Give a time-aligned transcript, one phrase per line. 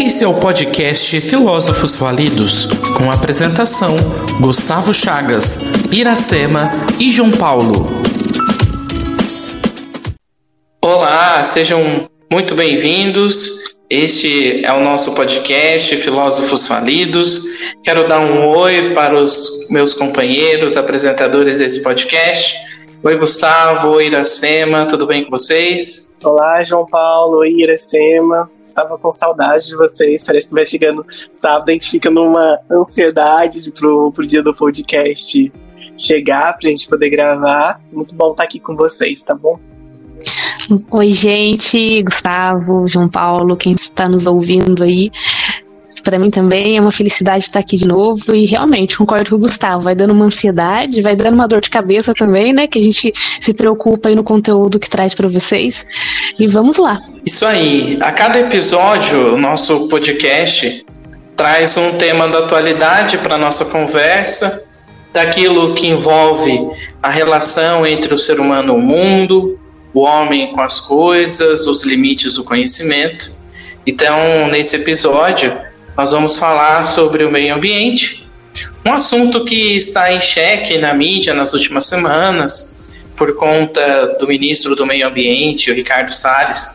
[0.00, 3.96] Esse é o podcast Filósofos Validos, com apresentação
[4.40, 5.58] Gustavo Chagas,
[5.90, 7.86] Iracema e João Paulo.
[10.80, 13.50] Olá, sejam muito bem-vindos.
[13.90, 17.42] Este é o nosso podcast Filósofos Falidos.
[17.82, 22.54] Quero dar um oi para os meus companheiros apresentadores desse podcast.
[23.02, 26.07] Oi, Gustavo, oi, Iracema, tudo bem com vocês?
[26.24, 28.50] Olá, João Paulo, oi, Iracema.
[28.60, 30.24] Estava com saudade de vocês.
[30.24, 35.52] Parece que vai chegando sábado, a gente fica numa ansiedade pro, pro dia do podcast
[35.96, 37.80] chegar, pra gente poder gravar.
[37.92, 39.60] Muito bom estar aqui com vocês, tá bom?
[40.90, 45.12] Oi, gente, Gustavo, João Paulo, quem está nos ouvindo aí.
[46.02, 49.38] Para mim também é uma felicidade estar aqui de novo e realmente concordo com o
[49.38, 49.82] Gustavo.
[49.82, 52.66] Vai dando uma ansiedade, vai dando uma dor de cabeça também, né?
[52.66, 55.86] Que a gente se preocupa aí no conteúdo que traz para vocês.
[56.38, 57.00] E vamos lá.
[57.24, 57.98] Isso aí.
[58.00, 60.84] A cada episódio, o nosso podcast
[61.36, 64.66] traz um tema da atualidade para nossa conversa,
[65.12, 66.68] daquilo que envolve
[67.02, 69.58] a relação entre o ser humano e o mundo,
[69.94, 73.32] o homem com as coisas, os limites do conhecimento.
[73.86, 75.56] Então, nesse episódio,
[75.98, 78.30] nós vamos falar sobre o meio ambiente,
[78.86, 84.76] um assunto que está em xeque na mídia nas últimas semanas, por conta do ministro
[84.76, 86.68] do Meio Ambiente, o Ricardo Salles,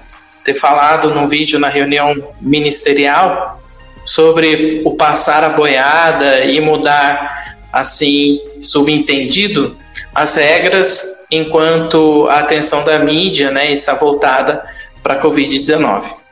[0.44, 3.64] ter falado num vídeo na reunião ministerial
[4.04, 9.78] sobre o passar a boiada e mudar, assim, subentendido,
[10.14, 14.66] as regras enquanto a atenção da mídia né, está voltada
[15.02, 16.23] para a Covid-19.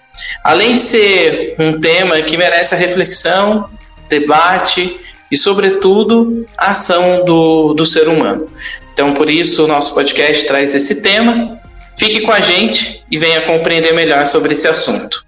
[0.43, 3.69] Além de ser um tema que merece a reflexão,
[4.09, 4.99] debate
[5.31, 8.47] e, sobretudo, a ação do, do ser humano.
[8.93, 11.59] Então, por isso, o nosso podcast traz esse tema.
[11.97, 15.25] Fique com a gente e venha compreender melhor sobre esse assunto.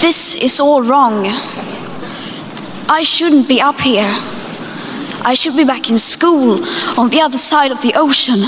[0.00, 1.26] This is all wrong.
[2.88, 4.10] I shouldn't be up here.
[5.24, 6.60] I should be back in school
[6.98, 8.40] on the other side of the ocean.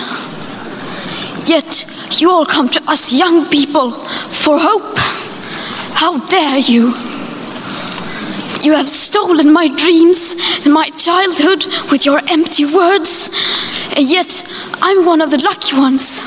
[1.47, 4.99] Yet you all come to us young people for hope.
[5.97, 6.95] How dare you?
[8.63, 10.35] You have stolen my dreams
[10.65, 13.29] and my childhood with your empty words,
[13.95, 14.43] and yet
[14.83, 16.21] I'm one of the lucky ones.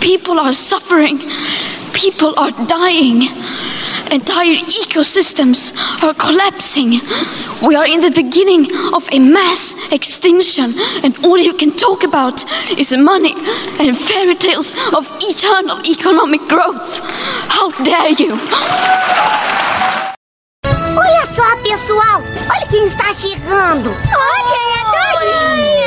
[0.00, 1.18] People are suffering,
[1.92, 3.28] people are dying.
[4.10, 5.72] Entire ecosystems
[6.02, 7.00] are collapsing.
[7.60, 10.72] We are in the beginning of a mass extinction,
[11.02, 12.44] and all you can talk about
[12.78, 13.34] is money
[13.80, 17.00] and fairy tales of eternal economic growth.
[17.48, 18.38] How dare you!
[20.96, 22.22] Olha só, pessoal!
[22.50, 23.90] Olha quem está chegando!
[23.90, 25.86] Olha, é a Dorinha!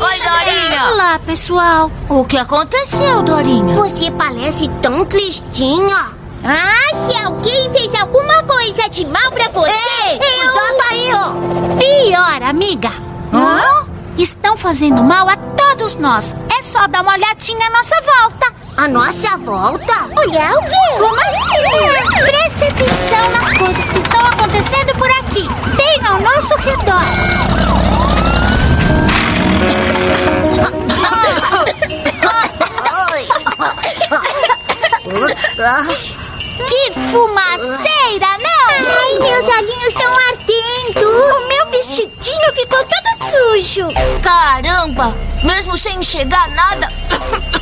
[0.00, 0.92] Oi, Dorinha!
[0.92, 1.90] Olá, pessoal!
[2.08, 3.74] O que aconteceu, Dorinha?
[3.74, 6.15] Você parece tão tristinha!
[6.44, 10.50] Ah, se alguém fez alguma coisa de mal pra você, Ei, eu...
[10.52, 11.76] cuidado aí, ó!
[11.76, 12.90] Pior, amiga.
[13.32, 13.86] Hã?
[14.16, 16.34] Estão fazendo mal a todos nós.
[16.58, 18.54] É só dar uma olhadinha à nossa volta.
[18.76, 19.94] A nossa volta?
[20.16, 20.98] Olhar o quê?
[20.98, 22.20] Como assim?
[22.20, 25.48] Preste atenção nas coisas que estão acontecendo por aqui.
[25.76, 27.04] Bem ao nosso redor.
[34.08, 34.45] Ah,
[36.66, 38.68] Que fumaceira, não?
[38.68, 41.06] Ai, meus olhinhos estão ardendo.
[41.06, 43.88] O meu vestidinho ficou todo sujo.
[44.22, 45.14] Caramba!
[45.44, 46.90] Mesmo sem enxergar nada,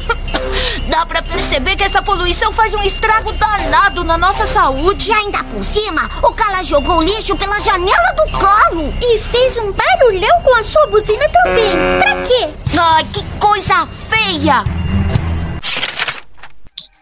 [0.89, 5.11] dá pra perceber que essa poluição faz um estrago danado na nossa saúde.
[5.11, 8.95] E ainda por cima, o cara jogou lixo pela janela do carro.
[9.03, 12.01] E fez um barulhão com a sua buzina também.
[12.01, 12.55] Pra quê?
[12.79, 14.84] Ai, que coisa feia!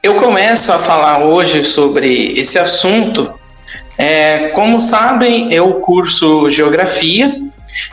[0.04, 3.32] Eu começo a falar hoje sobre esse assunto.
[3.96, 7.40] É, como sabem, eu curso geografia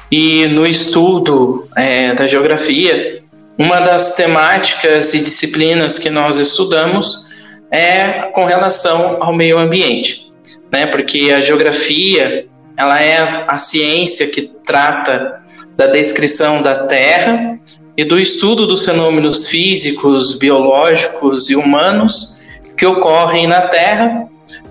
[0.09, 3.20] e no estudo é, da geografia,
[3.59, 7.29] uma das temáticas e disciplinas que nós estudamos
[7.70, 10.34] é com relação ao meio ambiente,
[10.72, 10.88] né?
[10.88, 15.41] Porque a geografia ela é a ciência que trata
[15.78, 17.59] da descrição da Terra
[17.99, 22.41] e do estudo dos fenômenos físicos, biológicos e humanos
[22.78, 24.25] que ocorrem na Terra,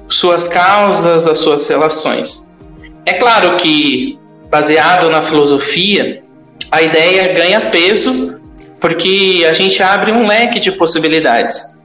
[0.08, 2.48] suas causas, as suas relações.
[3.04, 6.22] É claro que, baseado na filosofia,
[6.70, 8.40] a ideia ganha peso
[8.80, 11.82] porque a gente abre um leque de possibilidades.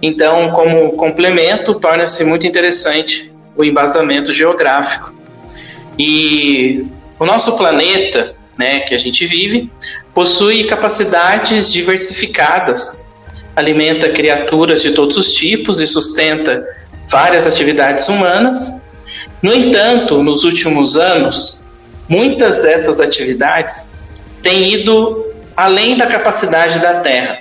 [0.00, 5.12] Então, como complemento, torna-se muito interessante o embasamento geográfico.
[5.98, 6.86] E
[7.18, 9.68] o nosso planeta, né, que a gente vive,
[10.14, 13.04] possui capacidades diversificadas
[13.56, 16.66] alimenta criaturas de todos os tipos e sustenta
[17.08, 18.82] várias atividades humanas.
[19.40, 21.64] No entanto, nos últimos anos,
[22.08, 23.90] muitas dessas atividades
[24.42, 25.24] têm ido
[25.56, 27.38] além da capacidade da Terra,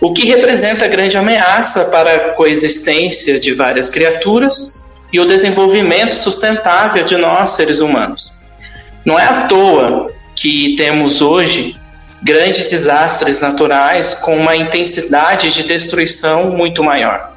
[0.00, 4.82] o que representa grande ameaça para a coexistência de várias criaturas
[5.12, 8.38] e o desenvolvimento sustentável de nós, seres humanos.
[9.04, 11.76] Não é à toa que temos hoje
[12.26, 17.32] grandes desastres naturais com uma intensidade de destruição muito maior.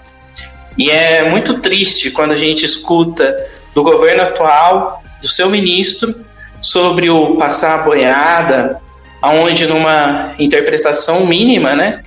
[0.75, 3.37] E é muito triste quando a gente escuta
[3.75, 6.25] do governo atual, do seu ministro,
[6.59, 8.81] sobre o passar a boiada,
[9.21, 12.01] aonde numa interpretação mínima, né,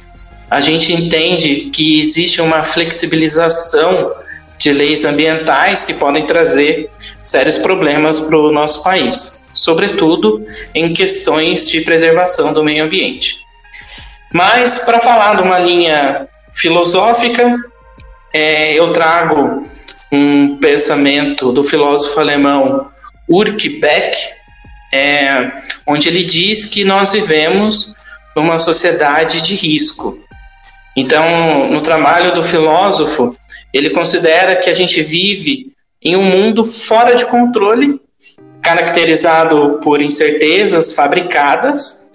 [0.50, 4.12] a gente entende que existe uma flexibilização
[4.58, 6.90] de leis ambientais que podem trazer
[7.22, 10.44] sérios problemas para o nosso país, sobretudo
[10.74, 13.38] em questões de preservação do meio ambiente.
[14.32, 17.56] Mas, para falar de uma linha filosófica,
[18.32, 19.66] é, eu trago
[20.10, 22.90] um pensamento do filósofo alemão
[23.28, 24.16] Urk Beck,
[24.92, 25.52] é,
[25.86, 27.94] onde ele diz que nós vivemos
[28.36, 30.14] numa sociedade de risco.
[30.94, 33.36] Então, no trabalho do filósofo,
[33.72, 35.72] ele considera que a gente vive
[36.02, 38.00] em um mundo fora de controle,
[38.72, 42.10] caracterizado por incertezas fabricadas,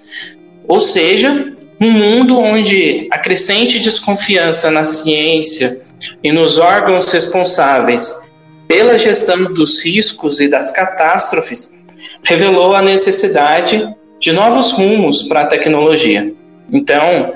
[0.68, 5.86] ou seja, um mundo onde a crescente desconfiança na ciência
[6.24, 8.28] e nos órgãos responsáveis
[8.68, 11.78] pela gestão dos riscos e das catástrofes
[12.24, 13.88] revelou a necessidade
[14.20, 16.34] de novos rumos para a tecnologia.
[16.74, 17.34] Então,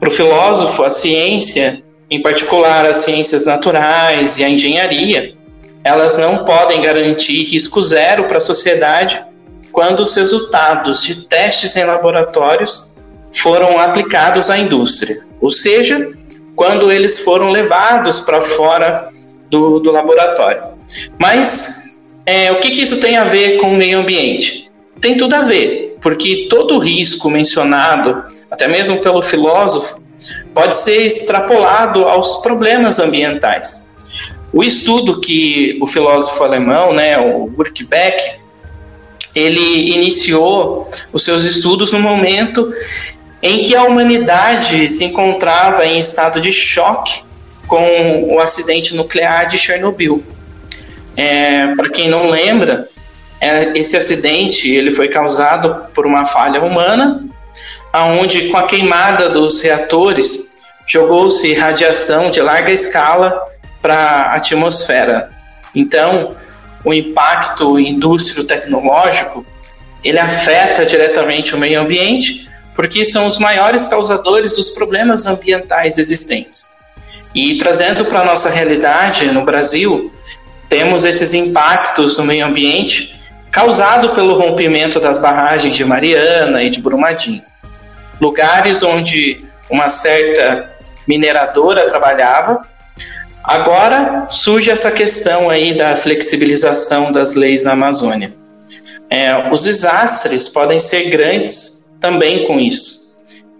[0.00, 5.34] para o filósofo, a ciência, em particular as ciências naturais e a engenharia,
[5.84, 9.22] elas não podem garantir risco zero para a sociedade
[9.70, 12.96] quando os resultados de testes em laboratórios
[13.32, 16.12] foram aplicados à indústria, ou seja,
[16.56, 19.10] quando eles foram levados para fora
[19.50, 20.62] do, do, laboratório.
[21.18, 24.70] Mas é, o que, que isso tem a ver com o meio ambiente?
[25.00, 30.00] Tem tudo a ver, porque todo risco mencionado, até mesmo pelo filósofo,
[30.54, 33.92] pode ser extrapolado aos problemas ambientais.
[34.54, 37.50] O estudo que o filósofo alemão, né, o
[37.88, 38.38] Beck,
[39.34, 42.72] ele iniciou os seus estudos no momento
[43.42, 47.24] em que a humanidade se encontrava em estado de choque
[47.66, 50.22] com o acidente nuclear de Chernobyl.
[51.16, 52.88] É, Para quem não lembra,
[53.40, 57.24] é, esse acidente ele foi causado por uma falha humana
[57.92, 63.52] aonde com a queimada dos reatores jogou-se radiação de larga escala
[63.84, 65.30] para a atmosfera.
[65.74, 66.34] Então,
[66.82, 69.44] o impacto indústrio-tecnológico
[70.02, 76.78] ele afeta diretamente o meio ambiente, porque são os maiores causadores dos problemas ambientais existentes.
[77.34, 80.10] E trazendo para a nossa realidade no Brasil,
[80.70, 83.20] temos esses impactos no meio ambiente
[83.50, 87.42] causado pelo rompimento das barragens de Mariana e de Brumadinho
[88.20, 90.70] lugares onde uma certa
[91.06, 92.62] mineradora trabalhava.
[93.44, 98.34] Agora surge essa questão aí da flexibilização das leis na Amazônia.
[99.10, 103.04] É, os desastres podem ser grandes também com isso.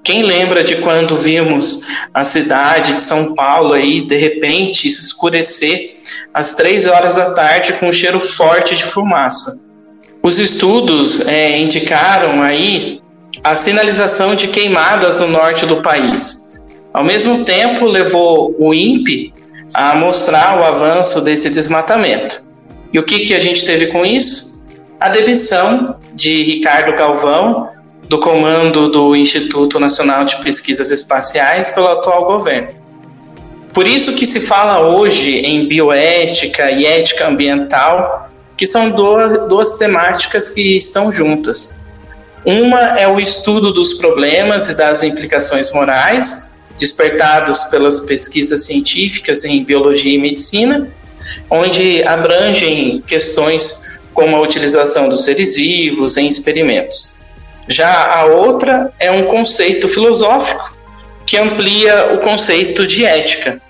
[0.02, 1.82] Quem lembra de quando vimos
[2.14, 5.96] a cidade de São Paulo aí de repente escurecer
[6.32, 9.66] às três horas da tarde com um cheiro forte de fumaça?
[10.22, 13.02] Os estudos é, indicaram aí
[13.42, 16.58] a sinalização de queimadas no norte do país.
[16.90, 19.34] Ao mesmo tempo, levou o INPE
[19.74, 22.46] a mostrar o avanço desse desmatamento.
[22.92, 24.64] E o que, que a gente teve com isso?
[25.00, 27.68] A demissão de Ricardo Galvão
[28.08, 32.68] do comando do Instituto Nacional de Pesquisas Espaciais pelo atual governo.
[33.72, 39.76] Por isso que se fala hoje em bioética e ética ambiental, que são duas, duas
[39.76, 41.76] temáticas que estão juntas.
[42.44, 49.62] Uma é o estudo dos problemas e das implicações morais despertados pelas pesquisas científicas em
[49.62, 50.88] biologia e medicina,
[51.50, 57.24] onde abrangem questões como a utilização dos seres vivos em experimentos.
[57.68, 60.76] Já a outra é um conceito filosófico
[61.26, 63.60] que amplia o conceito de ética,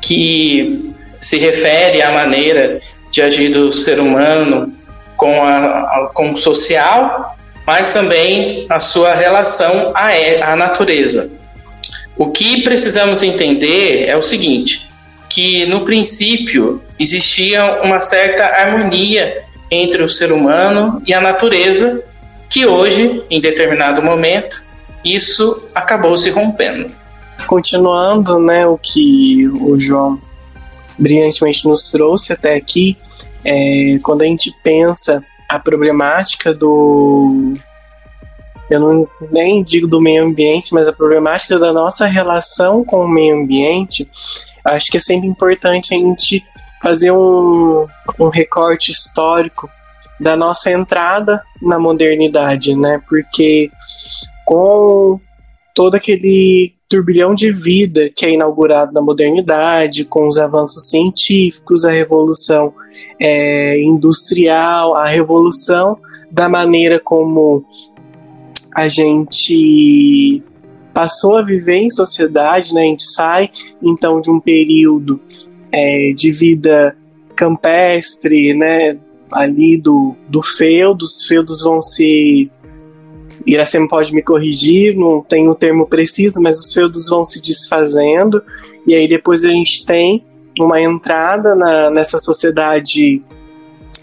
[0.00, 2.80] que se refere à maneira
[3.10, 4.72] de agir do ser humano
[5.16, 11.40] com, a, com o social mas também a sua relação à, à natureza.
[12.16, 14.88] O que precisamos entender é o seguinte:
[15.28, 22.04] que no princípio existia uma certa harmonia entre o ser humano e a natureza,
[22.48, 24.64] que hoje, em determinado momento,
[25.04, 26.90] isso acabou se rompendo.
[27.46, 30.18] continuando, né, o que o João
[30.98, 32.96] brilhantemente nos trouxe até aqui,
[33.44, 37.54] é, quando a gente pensa a problemática do
[38.70, 43.08] eu não nem digo do meio ambiente, mas a problemática da nossa relação com o
[43.08, 44.08] meio ambiente,
[44.64, 46.44] acho que é sempre importante a gente
[46.82, 47.86] fazer um,
[48.18, 49.68] um recorte histórico
[50.18, 53.00] da nossa entrada na modernidade, né?
[53.08, 53.70] Porque
[54.44, 55.20] com
[55.74, 61.90] todo aquele turbilhão de vida que é inaugurado na modernidade, com os avanços científicos, a
[61.90, 62.72] revolução
[63.20, 65.98] é, industrial, a revolução
[66.30, 67.64] da maneira como
[68.76, 70.42] a gente
[70.92, 72.82] passou a viver em sociedade, né?
[72.82, 73.50] A gente sai
[73.82, 75.18] então de um período
[75.72, 76.94] é, de vida
[77.34, 78.98] campestre, né?
[79.32, 82.50] Ali do, do feudo, os feudos vão se
[83.46, 88.42] Iracema pode me corrigir, não tem o termo preciso, mas os feudos vão se desfazendo,
[88.86, 90.22] e aí depois a gente tem
[90.60, 93.22] uma entrada na, nessa sociedade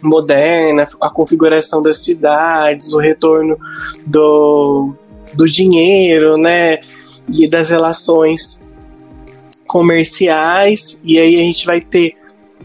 [0.04, 3.58] moderna, a configuração das cidades, o retorno
[4.06, 4.94] do,
[5.34, 6.80] do dinheiro, né,
[7.28, 8.64] e das relações
[9.66, 12.16] comerciais, e aí a gente vai ter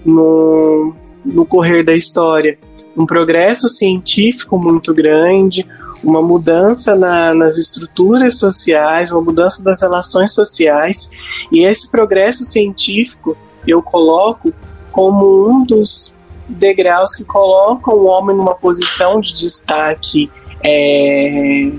[0.05, 2.59] no, no correr da história
[2.97, 5.65] um progresso científico muito grande,
[6.03, 11.11] uma mudança na, nas estruturas sociais, uma mudança das relações sociais,
[11.53, 14.53] e esse progresso científico eu coloco
[14.91, 16.18] como um dos
[16.49, 20.31] degraus que colocam o homem numa posição de destaque
[20.65, 21.71] é,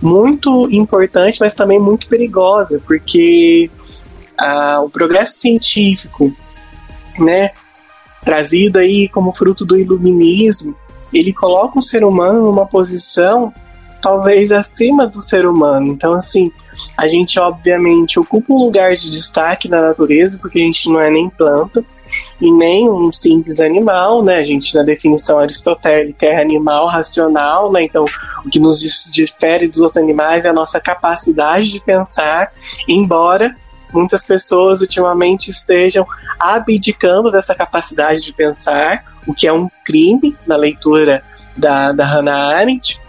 [0.00, 3.70] muito importante, mas também muito perigosa, porque
[4.36, 6.32] ah, o progresso científico,
[7.18, 7.50] né,
[8.24, 10.74] trazido aí como fruto do iluminismo,
[11.12, 13.52] ele coloca o ser humano numa posição
[14.00, 15.88] talvez acima do ser humano.
[15.88, 16.52] Então, assim,
[16.96, 21.10] a gente obviamente ocupa um lugar de destaque na natureza, porque a gente não é
[21.10, 21.84] nem planta,
[22.40, 24.38] e nem um simples animal, né?
[24.38, 27.82] A gente, na definição aristotélica, é animal racional, né?
[27.82, 28.06] Então,
[28.44, 28.80] o que nos
[29.12, 32.52] difere dos outros animais é a nossa capacidade de pensar,
[32.86, 33.56] embora
[33.92, 36.06] muitas pessoas ultimamente estejam
[36.38, 41.22] abdicando dessa capacidade de pensar, o que é um crime na leitura
[41.56, 43.00] da, da Hannah Arendt,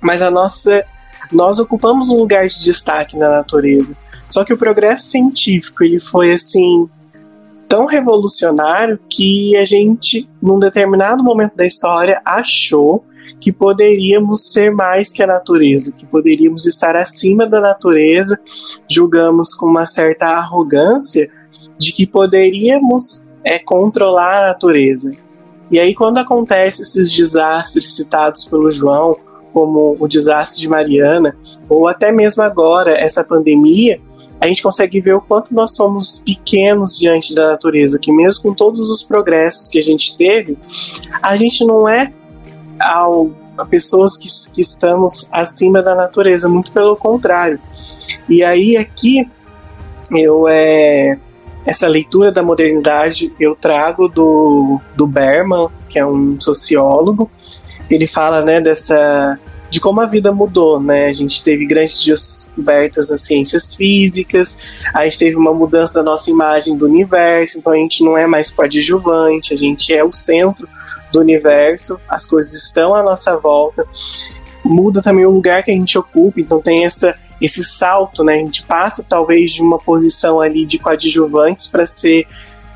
[0.00, 0.84] mas a nossa,
[1.32, 3.96] nós ocupamos um lugar de destaque na natureza.
[4.30, 6.88] Só que o progresso científico ele foi assim
[7.72, 13.02] tão revolucionário que a gente, num determinado momento da história, achou
[13.40, 18.38] que poderíamos ser mais que a natureza, que poderíamos estar acima da natureza,
[18.90, 21.30] julgamos com uma certa arrogância
[21.78, 25.10] de que poderíamos é, controlar a natureza.
[25.70, 29.16] E aí, quando acontece esses desastres citados pelo João,
[29.50, 31.34] como o desastre de Mariana,
[31.70, 33.98] ou até mesmo agora, essa pandemia,
[34.42, 38.52] a gente consegue ver o quanto nós somos pequenos diante da natureza, que mesmo com
[38.52, 40.58] todos os progressos que a gente teve,
[41.22, 42.12] a gente não é
[42.80, 47.60] ao, a pessoas que, que estamos acima da natureza, muito pelo contrário.
[48.28, 49.30] E aí aqui
[50.10, 51.16] eu é
[51.64, 57.30] essa leitura da modernidade eu trago do, do Berman, que é um sociólogo.
[57.88, 59.38] Ele fala né, dessa
[59.72, 61.06] de como a vida mudou, né?
[61.06, 64.58] A gente teve grandes descobertas nas ciências físicas,
[64.92, 68.26] a gente teve uma mudança da nossa imagem do universo, então a gente não é
[68.26, 70.68] mais coadjuvante, a gente é o centro
[71.10, 73.86] do universo, as coisas estão à nossa volta.
[74.62, 78.34] Muda também o lugar que a gente ocupa, então tem essa esse salto, né?
[78.34, 82.26] A gente passa talvez de uma posição ali de coadjuvantes para ser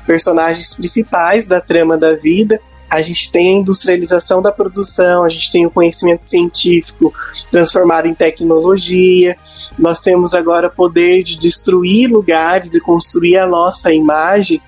[0.05, 5.51] personagens principais da trama da vida a gente tem a industrialização da produção, a gente
[5.51, 7.13] tem o conhecimento científico
[7.51, 9.37] transformado em tecnologia,
[9.77, 14.61] nós temos agora poder de destruir lugares e construir a nossa imagem.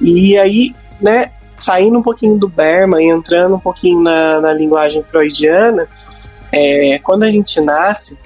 [0.00, 5.02] E aí, né, saindo um pouquinho do Berman e entrando um pouquinho na, na linguagem
[5.02, 5.88] freudiana,
[6.52, 8.18] é, quando a gente nasce,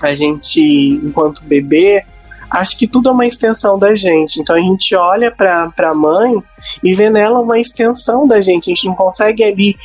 [0.00, 0.60] a gente,
[1.02, 2.04] enquanto bebê,
[2.50, 4.40] acha que tudo é uma extensão da gente.
[4.40, 6.42] Então a gente olha para a mãe
[6.82, 8.70] e vê nela uma extensão da gente.
[8.70, 9.76] A gente não consegue ali,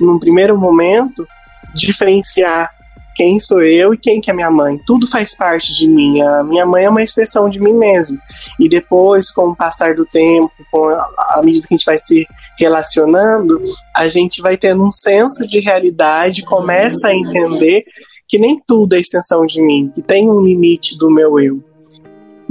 [0.00, 1.26] num primeiro momento,
[1.74, 2.70] diferenciar
[3.14, 4.78] quem sou eu e quem que é minha mãe.
[4.86, 6.20] Tudo faz parte de mim.
[6.22, 8.18] A minha mãe é uma extensão de mim mesmo.
[8.58, 11.98] E depois, com o passar do tempo, com a, a medida que a gente vai
[11.98, 12.26] se
[12.58, 13.60] relacionando,
[13.94, 17.84] a gente vai tendo um senso de realidade, começa a entender
[18.28, 21.62] que nem tudo é extensão de mim, que tem um limite do meu eu.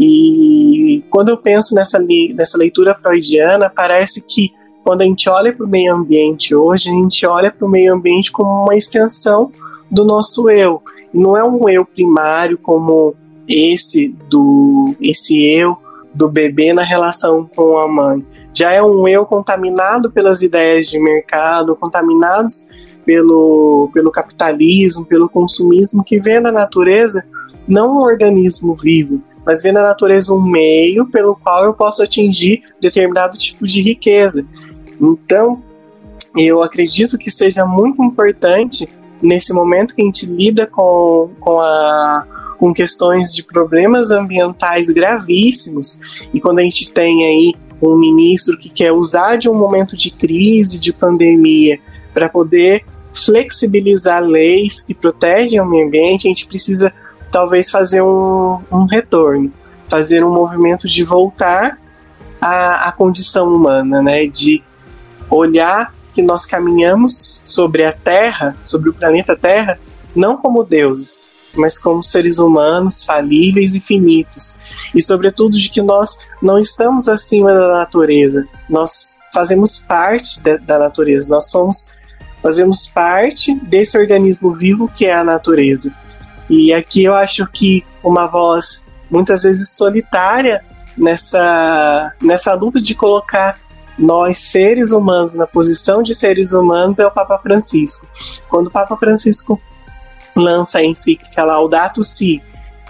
[0.03, 2.03] E quando eu penso nessa,
[2.34, 4.51] nessa leitura freudiana, parece que
[4.84, 7.93] quando a gente olha para o meio ambiente hoje, a gente olha para o meio
[7.93, 9.51] ambiente como uma extensão
[9.91, 10.81] do nosso eu.
[11.13, 13.13] Não é um eu primário como
[13.48, 15.77] esse do esse eu
[16.15, 18.25] do bebê na relação com a mãe.
[18.55, 22.67] Já é um eu contaminado pelas ideias de mercado, contaminados
[23.05, 27.24] pelo, pelo capitalismo, pelo consumismo, que vê na natureza
[27.67, 32.63] não um organismo vivo, mas vê na natureza um meio pelo qual eu posso atingir
[32.79, 34.45] determinado tipo de riqueza.
[35.00, 35.62] Então,
[36.36, 38.88] eu acredito que seja muito importante
[39.21, 42.25] nesse momento que a gente lida com, com, a,
[42.57, 46.00] com questões de problemas ambientais gravíssimos
[46.33, 50.12] e quando a gente tem aí um ministro que quer usar de um momento de
[50.12, 51.79] crise, de pandemia,
[52.13, 56.93] para poder flexibilizar leis que protegem o meio ambiente, a gente precisa
[57.32, 59.52] talvez fazer um, um retorno,
[59.90, 61.80] fazer um movimento de voltar
[62.40, 64.26] à, à condição humana, né?
[64.26, 64.64] De
[65.30, 69.80] olhar que nós caminhamos sobre a Terra, sobre o planeta Terra,
[70.16, 74.56] não como deuses, mas como seres humanos falíveis e finitos.
[74.94, 80.78] E, sobretudo, de que nós não estamos acima da natureza, nós fazemos parte de, da
[80.78, 81.90] natureza, nós somos,
[82.42, 85.94] fazemos parte desse organismo vivo que é a natureza.
[86.51, 90.62] E aqui eu acho que uma voz muitas vezes solitária
[90.98, 93.58] nessa, nessa luta de colocar
[93.98, 98.05] nós, seres humanos, na posição de seres humanos, é o Papa Francisco.
[98.50, 99.62] Quando o Papa Francisco
[100.36, 102.43] lança a encíclica Laudato Si,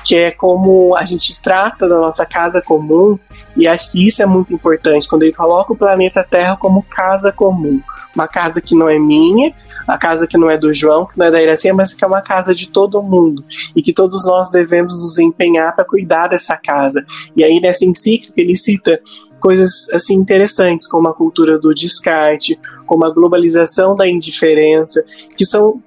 [0.04, 3.20] que é como a gente trata da nossa casa comum,
[3.56, 7.32] e acho que isso é muito importante, quando ele coloca o planeta Terra como casa
[7.32, 7.80] comum.
[8.16, 9.54] Uma casa que não é minha,
[9.88, 12.08] a casa que não é do João, que não é da Iracia, mas que é
[12.08, 13.44] uma casa de todo mundo
[13.76, 17.06] e que todos nós devemos nos empenhar para cuidar dessa casa.
[17.36, 19.00] E aí nessa encíclica ele cita
[19.40, 25.04] coisas assim interessantes como a cultura do descarte, como a globalização da indiferença,
[25.36, 25.82] que são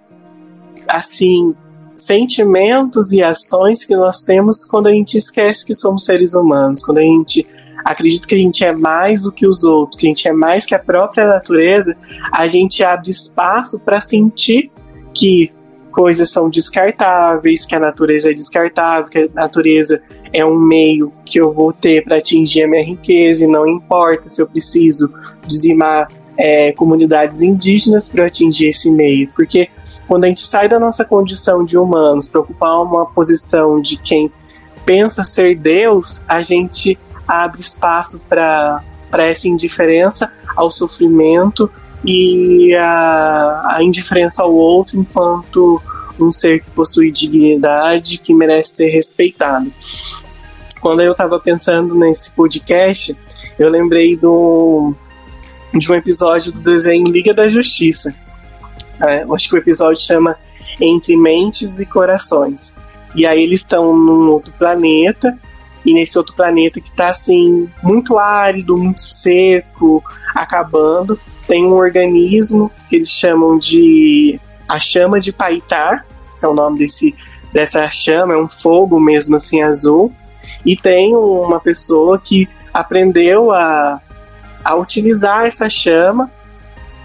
[0.88, 1.54] assim
[1.94, 6.98] sentimentos e ações que nós temos quando a gente esquece que somos seres humanos, quando
[6.98, 7.46] a gente
[7.84, 10.64] acredita que a gente é mais do que os outros, que a gente é mais
[10.66, 11.96] que a própria natureza,
[12.32, 14.70] a gente abre espaço para sentir
[15.14, 15.52] que
[15.90, 21.38] coisas são descartáveis, que a natureza é descartável, que a natureza é um meio que
[21.38, 25.12] eu vou ter para atingir a minha riqueza e não importa se eu preciso
[25.46, 29.68] dizimar é, comunidades indígenas para atingir esse meio, porque
[30.08, 34.30] quando a gente sai da nossa condição de humanos para ocupar uma posição de quem
[34.84, 38.82] pensa ser Deus, a gente abre espaço para
[39.12, 41.70] essa indiferença ao sofrimento
[42.04, 45.80] e a, a indiferença ao outro enquanto
[46.20, 49.72] um ser que possui dignidade, que merece ser respeitado.
[50.80, 53.16] Quando eu estava pensando nesse podcast,
[53.58, 54.94] eu lembrei do,
[55.72, 58.14] de um episódio do desenho Liga da Justiça.
[59.00, 60.36] É, acho que o episódio chama
[60.80, 62.74] Entre Mentes e Corações.
[63.14, 65.38] E aí eles estão num outro planeta,
[65.84, 70.02] e nesse outro planeta que está assim, muito árido, muito seco,
[70.34, 76.04] acabando, tem um organismo que eles chamam de a chama de Paitá,
[76.42, 77.14] é o nome desse,
[77.52, 80.12] dessa chama, é um fogo mesmo assim azul,
[80.64, 84.00] e tem uma pessoa que aprendeu a,
[84.64, 86.30] a utilizar essa chama.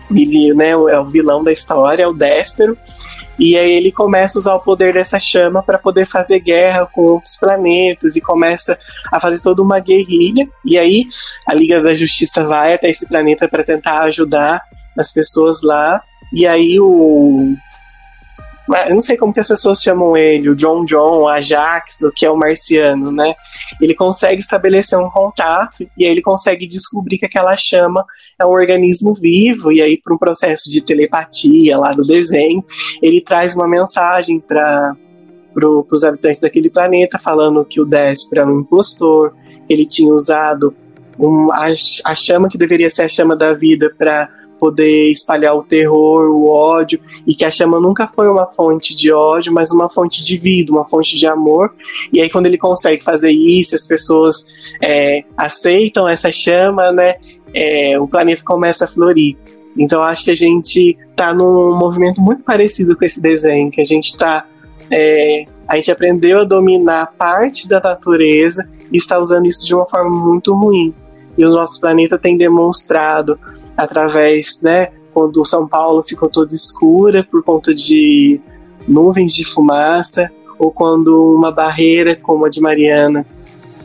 [0.10, 2.78] Ele né, é o vilão da história, é o Déspero.
[3.40, 7.02] E aí ele começa a usar o poder dessa chama para poder fazer guerra com
[7.02, 8.78] outros planetas e começa
[9.12, 10.48] a fazer toda uma guerrilha.
[10.66, 11.08] E aí
[11.48, 14.62] a Liga da Justiça vai até esse planeta para tentar ajudar
[14.98, 16.02] as pessoas lá.
[16.34, 17.56] E aí o
[18.88, 22.12] eu não sei como que as pessoas chamam ele, o John John, o Ajax, o
[22.12, 23.36] que é o marciano, né?
[23.82, 28.06] Ele consegue estabelecer um contato e aí ele consegue descobrir que aquela chama
[28.40, 32.64] é um organismo vivo e aí para um processo de telepatia lá do desenho,
[33.02, 34.96] ele traz uma mensagem para
[35.54, 39.34] pro, os habitantes daquele planeta falando que o Déspera era um impostor,
[39.68, 40.76] que ele tinha usado
[41.18, 41.68] um, a,
[42.06, 46.50] a chama que deveria ser a chama da vida para poder espalhar o terror, o
[46.50, 50.38] ódio, e que a chama nunca foi uma fonte de ódio, mas uma fonte de
[50.38, 51.74] vida, uma fonte de amor.
[52.12, 54.48] E aí, quando ele consegue fazer isso, as pessoas
[54.82, 57.16] é, aceitam essa chama, né?
[57.54, 59.36] É, o planeta começa a florir.
[59.78, 63.86] Então, acho que a gente está num movimento muito parecido com esse desenho, que a
[63.86, 64.46] gente está.
[64.92, 69.88] É, a gente aprendeu a dominar parte da natureza e está usando isso de uma
[69.88, 70.94] forma muito ruim.
[71.38, 73.40] E o nosso planeta tem demonstrado
[73.80, 78.42] através, né, quando São Paulo ficou toda escura por conta de
[78.86, 83.26] nuvens de fumaça, ou quando uma barreira como a de Mariana.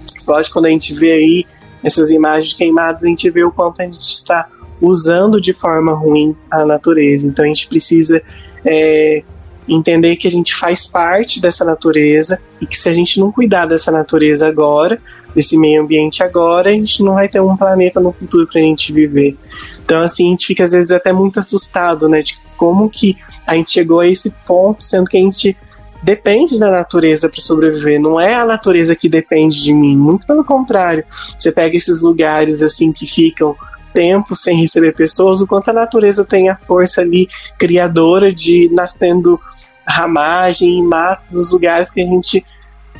[0.07, 1.46] Que quando a gente vê aí
[1.83, 4.48] essas imagens queimadas, a gente vê o quanto a gente está
[4.80, 7.28] usando de forma ruim a natureza.
[7.28, 8.20] Então a gente precisa
[8.64, 9.22] é,
[9.68, 13.66] entender que a gente faz parte dessa natureza e que se a gente não cuidar
[13.66, 15.00] dessa natureza agora,
[15.35, 18.64] desse meio ambiente agora, a gente não vai ter um planeta no futuro para a
[18.64, 19.37] gente viver.
[19.85, 23.16] Então, assim, a gente fica às vezes até muito assustado, né, de como que
[23.47, 25.57] a gente chegou a esse ponto, sendo que a gente
[26.03, 28.01] depende da natureza para sobreviver.
[28.01, 31.05] Não é a natureza que depende de mim, muito pelo contrário.
[31.38, 33.57] Você pega esses lugares assim que ficam
[33.92, 39.40] tempo sem receber pessoas, o quanto a natureza tem a força ali criadora de nascendo
[39.87, 42.44] ramagem e mato nos lugares que a gente,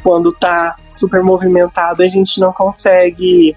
[0.03, 3.57] quando está super movimentado, a gente não consegue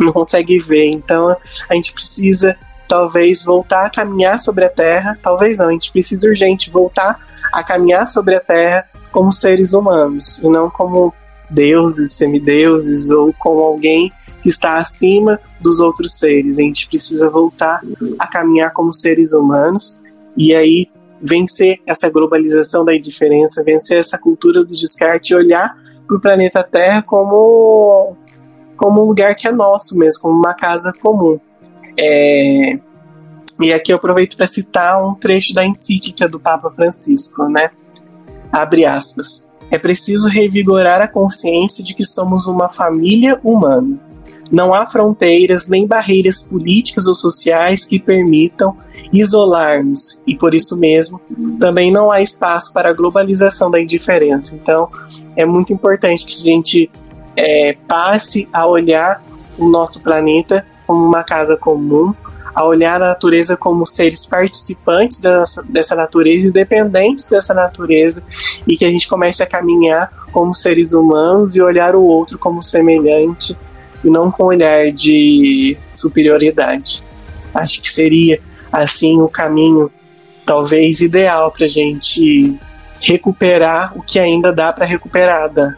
[0.00, 0.86] não consegue ver.
[0.86, 1.36] Então
[1.68, 2.56] a gente precisa
[2.88, 7.20] talvez voltar a caminhar sobre a Terra, talvez não, a gente precisa urgente voltar
[7.52, 11.14] a caminhar sobre a Terra como seres humanos e não como
[11.48, 16.58] deuses, semideuses ou como alguém que está acima dos outros seres.
[16.58, 17.80] A gente precisa voltar
[18.18, 20.00] a caminhar como seres humanos
[20.36, 20.88] e aí
[21.20, 26.62] vencer essa globalização da indiferença, vencer essa cultura do descarte e olhar para o planeta
[26.62, 28.16] Terra como,
[28.80, 31.38] como um lugar que é nosso mesmo, como uma casa comum.
[31.98, 32.78] É,
[33.60, 37.70] e aqui eu aproveito para citar um trecho da encíclica do Papa Francisco, né?
[38.50, 39.46] Abre aspas.
[39.70, 44.00] É preciso revigorar a consciência de que somos uma família humana
[44.50, 48.76] não há fronteiras nem barreiras políticas ou sociais que permitam
[49.12, 51.20] isolar-nos, e por isso mesmo
[51.58, 54.56] também não há espaço para a globalização da indiferença.
[54.56, 54.88] Então,
[55.36, 56.90] é muito importante que a gente
[57.36, 59.22] é, passe a olhar
[59.58, 62.14] o nosso planeta como uma casa comum,
[62.54, 68.24] a olhar a natureza como seres participantes dessa, dessa natureza, independentes dessa natureza,
[68.66, 72.62] e que a gente comece a caminhar como seres humanos e olhar o outro como
[72.62, 73.56] semelhante
[74.02, 77.02] e não com olhar de superioridade.
[77.54, 78.40] Acho que seria
[78.72, 79.90] assim o caminho
[80.44, 82.58] talvez ideal para a gente
[83.00, 85.74] recuperar o que ainda dá para recuperar da,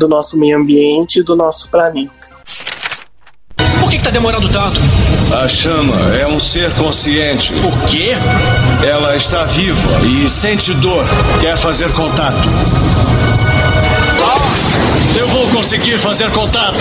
[0.00, 2.10] do nosso meio ambiente e do nosso planeta.
[3.78, 4.80] Por que, está demorando tanto?
[5.30, 7.52] A chama é um ser consciente.
[7.52, 8.12] O quê?
[8.82, 11.04] Ela está viva e sente dor.
[11.40, 12.48] Quer fazer contato.
[15.18, 16.78] Eu vou conseguir fazer contato.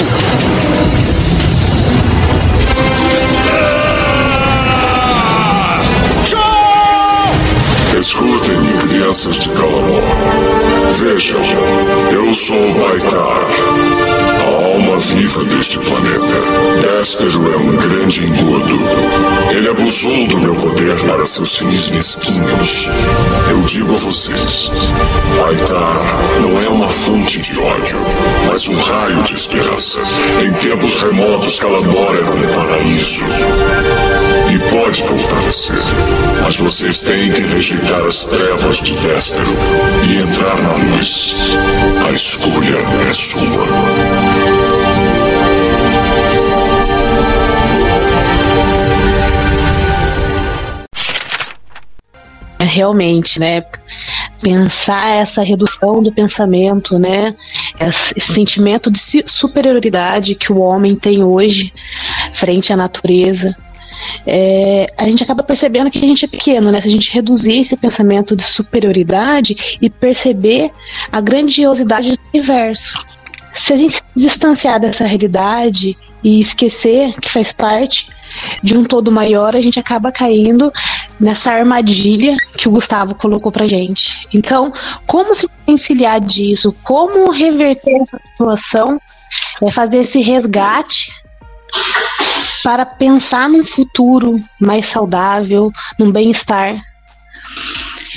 [7.99, 8.55] Escutem,
[8.87, 10.68] crianças de Calamor.
[10.91, 11.39] Vejam,
[12.11, 13.98] eu sou Baitar
[14.79, 16.39] alma viva deste planeta.
[16.81, 18.79] Déspero é um grande engodo.
[19.51, 22.87] Ele abusou do meu poder para seus fins mesquinhos.
[23.49, 24.71] Eu digo a vocês:
[25.47, 27.99] Aitar não é uma fonte de ódio,
[28.47, 29.99] mas um raio de esperança.
[30.41, 33.25] Em tempos remotos, Calabor era um paraíso.
[34.51, 35.79] E pode voltar a ser.
[36.41, 39.55] Mas vocês têm que rejeitar as trevas de Déspero
[40.07, 41.35] e entrar na luz.
[42.07, 44.68] A escolha é sua.
[52.65, 53.63] Realmente, né?
[54.41, 57.35] Pensar essa redução do pensamento, né?
[57.79, 61.73] Esse sentimento de superioridade que o homem tem hoje
[62.33, 63.55] frente à natureza.
[64.25, 66.81] É, a gente acaba percebendo que a gente é pequeno, né?
[66.81, 70.71] Se a gente reduzir esse pensamento de superioridade e perceber
[71.11, 72.93] a grandiosidade do universo.
[73.53, 78.09] Se a gente se distanciar dessa realidade e esquecer que faz parte
[78.61, 80.71] de um todo maior, a gente acaba caindo
[81.19, 84.27] nessa armadilha que o Gustavo colocou pra gente.
[84.33, 84.71] Então,
[85.05, 86.75] como se conciliar disso?
[86.83, 88.99] Como reverter essa situação?
[89.61, 91.11] É fazer esse resgate
[92.63, 96.81] para pensar num futuro mais saudável, num bem-estar.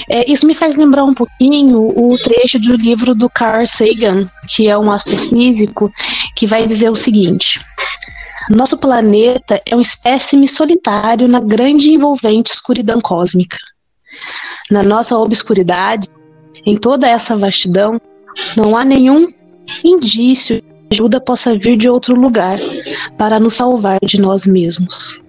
[0.09, 4.69] É, isso me faz lembrar um pouquinho o trecho do livro do Carl Sagan, que
[4.69, 5.93] é um astrofísico,
[6.35, 7.61] que vai dizer o seguinte:
[8.51, 13.57] nosso planeta é um espécime solitário na grande e envolvente escuridão cósmica.
[14.71, 16.09] Na nossa obscuridade,
[16.66, 18.01] em toda essa vastidão,
[18.57, 19.29] não há nenhum
[19.85, 22.59] indício de ajuda possa vir de outro lugar
[23.16, 25.21] para nos salvar de nós mesmos.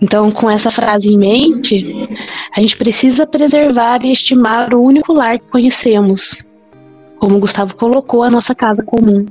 [0.00, 2.08] Então, com essa frase em mente,
[2.56, 6.36] a gente precisa preservar e estimar o único lar que conhecemos,
[7.18, 9.26] como Gustavo colocou, a nossa casa comum.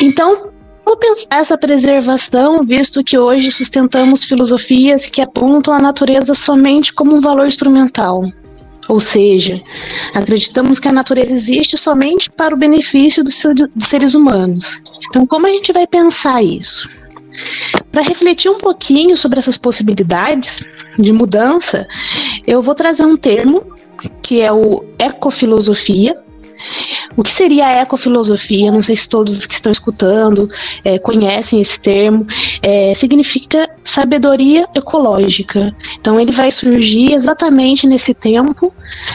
[0.00, 0.50] Então,
[0.84, 7.16] como pensar essa preservação, visto que hoje sustentamos filosofias que apontam a natureza somente como
[7.16, 8.24] um valor instrumental?
[8.88, 9.60] Ou seja,
[10.14, 13.42] acreditamos que a natureza existe somente para o benefício dos,
[13.80, 14.80] seres humanos.
[15.08, 16.88] Então, como a gente vai pensar isso?
[17.90, 20.64] Para refletir um pouquinho sobre essas possibilidades
[20.98, 21.86] de mudança,
[22.46, 23.64] eu vou trazer um termo
[24.22, 26.14] que é o ecofilosofia,
[27.16, 28.70] o que seria a ecofilosofia?
[28.70, 30.48] Não sei se todos que estão escutando
[30.84, 32.26] é, conhecem esse termo.
[32.62, 35.74] É, significa sabedoria ecológica.
[35.98, 38.72] Então, ele vai surgir exatamente nesse tempo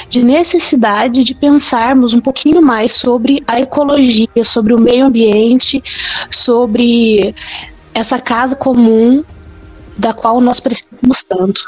[0.10, 5.84] de necessidade de pensarmos um pouquinho mais sobre a ecologia, sobre o meio ambiente,
[6.32, 7.36] sobre
[7.94, 9.24] essa casa comum
[9.98, 11.62] da qual nós precisamos tanto.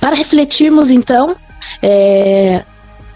[0.00, 1.34] Para refletirmos, então,
[1.82, 2.62] é,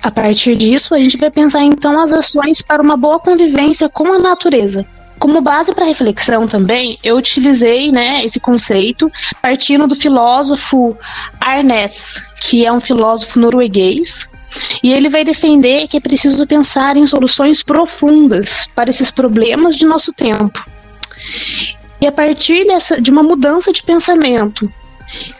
[0.02, 4.12] a partir disso, a gente vai pensar então as ações para uma boa convivência com
[4.12, 4.84] a natureza.
[5.16, 9.10] Como base para reflexão também, eu utilizei né, esse conceito
[9.40, 10.96] partindo do filósofo
[11.40, 14.28] Arnes, que é um filósofo norueguês,
[14.82, 19.86] e ele vai defender que é preciso pensar em soluções profundas para esses problemas de
[19.86, 20.58] nosso tempo.
[22.00, 24.68] E a partir dessa, de uma mudança de pensamento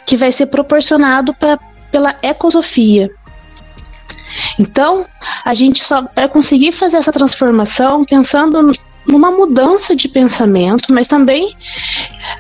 [0.07, 1.59] que vai ser proporcionado pra,
[1.91, 3.11] pela ecosofia,
[4.59, 5.07] então,
[5.45, 8.73] a gente só vai conseguir fazer essa transformação pensando
[9.07, 11.57] numa mudança de pensamento, mas também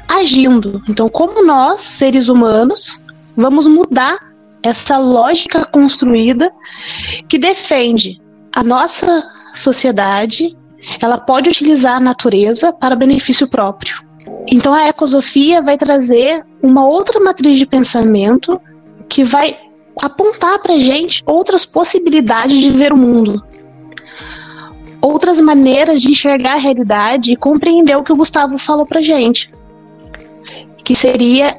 [0.08, 0.82] agindo.
[0.88, 3.02] Então, como nós, seres humanos,
[3.36, 4.18] vamos mudar
[4.62, 6.52] essa lógica construída
[7.28, 8.18] que defende
[8.54, 9.24] a nossa
[9.54, 10.56] sociedade,
[11.00, 14.02] ela pode utilizar a natureza para benefício próprio.
[14.46, 18.60] Então, a ecosofia vai trazer uma outra matriz de pensamento
[19.08, 19.56] que vai
[20.02, 23.40] apontar para gente outras possibilidades de ver o mundo,
[25.00, 29.48] outras maneiras de enxergar a realidade e compreender o que o Gustavo falou para gente,
[30.82, 31.56] que seria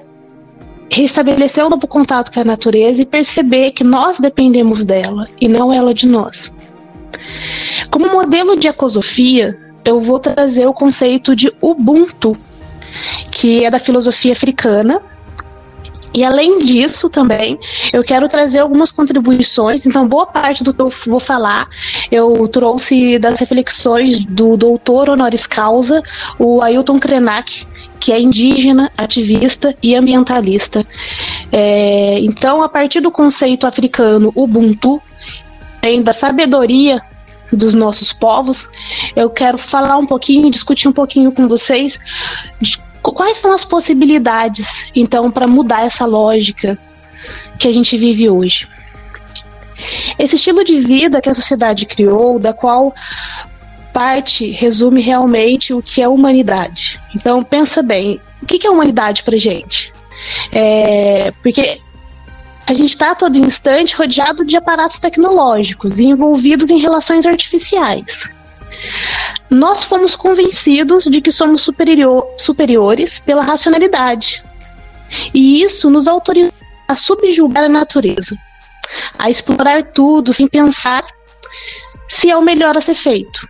[0.92, 5.72] restabelecer um novo contato com a natureza e perceber que nós dependemos dela e não
[5.72, 6.52] ela de nós.
[7.90, 12.38] Como modelo de ecosofia, eu vou trazer o conceito de Ubuntu,
[13.32, 15.02] que é da filosofia africana,
[16.14, 17.60] e além disso, também,
[17.92, 19.86] eu quero trazer algumas contribuições.
[19.86, 21.68] Então, boa parte do que eu vou falar,
[22.12, 26.04] eu trouxe das reflexões do doutor honoris causa,
[26.38, 27.66] o Ailton Krenak,
[28.00, 30.86] que é indígena, ativista e ambientalista.
[31.52, 35.02] É, então, a partir do conceito africano Ubuntu,
[36.04, 37.02] da sabedoria
[37.52, 38.70] dos nossos povos,
[39.16, 42.00] eu quero falar um pouquinho, discutir um pouquinho com vocês
[42.62, 46.78] de Quais são as possibilidades, então, para mudar essa lógica
[47.60, 48.68] que a gente vive hoje?
[50.18, 52.94] Esse estilo de vida que a sociedade criou, da qual
[53.92, 57.00] parte resume realmente o que é humanidade.
[57.16, 59.94] Então, pensa bem, o que é humanidade para gente?
[60.52, 61.80] É, porque
[62.66, 68.32] a gente está todo instante rodeado de aparatos tecnológicos e envolvidos em relações artificiais.
[69.50, 74.44] Nós fomos convencidos de que somos superior, superiores pela racionalidade.
[75.34, 76.52] E isso nos autoriza
[76.88, 78.36] a subjugar a natureza,
[79.18, 81.06] a explorar tudo sem pensar
[82.10, 83.48] se é o melhor a ser feito.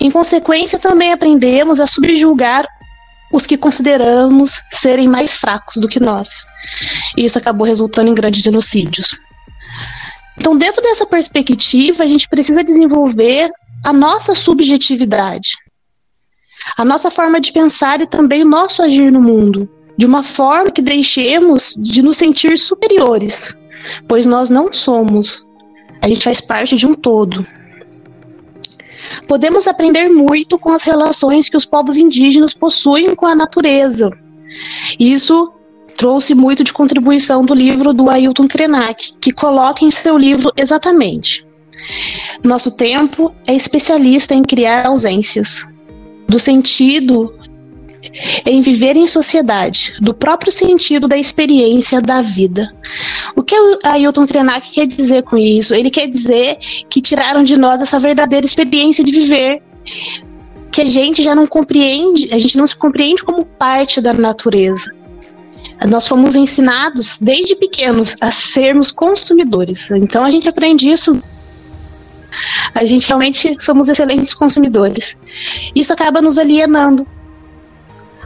[0.00, 2.66] Em consequência, também aprendemos a subjugar
[3.32, 6.28] os que consideramos serem mais fracos do que nós.
[7.16, 9.18] E isso acabou resultando em grandes genocídios.
[10.38, 13.50] Então, dentro dessa perspectiva, a gente precisa desenvolver
[13.86, 15.50] a nossa subjetividade,
[16.76, 20.72] a nossa forma de pensar e também o nosso agir no mundo, de uma forma
[20.72, 23.56] que deixemos de nos sentir superiores,
[24.08, 25.46] pois nós não somos.
[26.02, 27.46] A gente faz parte de um todo.
[29.28, 34.10] Podemos aprender muito com as relações que os povos indígenas possuem com a natureza.
[34.98, 35.52] Isso
[35.96, 41.45] trouxe muito de contribuição do livro do Ailton Krenak, que coloca em seu livro exatamente
[42.42, 45.66] nosso tempo é especialista em criar ausências,
[46.28, 47.32] do sentido
[48.44, 52.68] em viver em sociedade, do próprio sentido da experiência da vida.
[53.34, 55.74] O que Ailton Krenak quer dizer com isso?
[55.74, 56.56] Ele quer dizer
[56.88, 59.62] que tiraram de nós essa verdadeira experiência de viver,
[60.70, 64.94] que a gente já não compreende, a gente não se compreende como parte da natureza.
[65.86, 69.90] Nós fomos ensinados desde pequenos a sermos consumidores.
[69.90, 71.20] Então a gente aprende isso
[72.74, 75.16] a gente realmente somos excelentes consumidores.
[75.74, 77.06] Isso acaba nos alienando.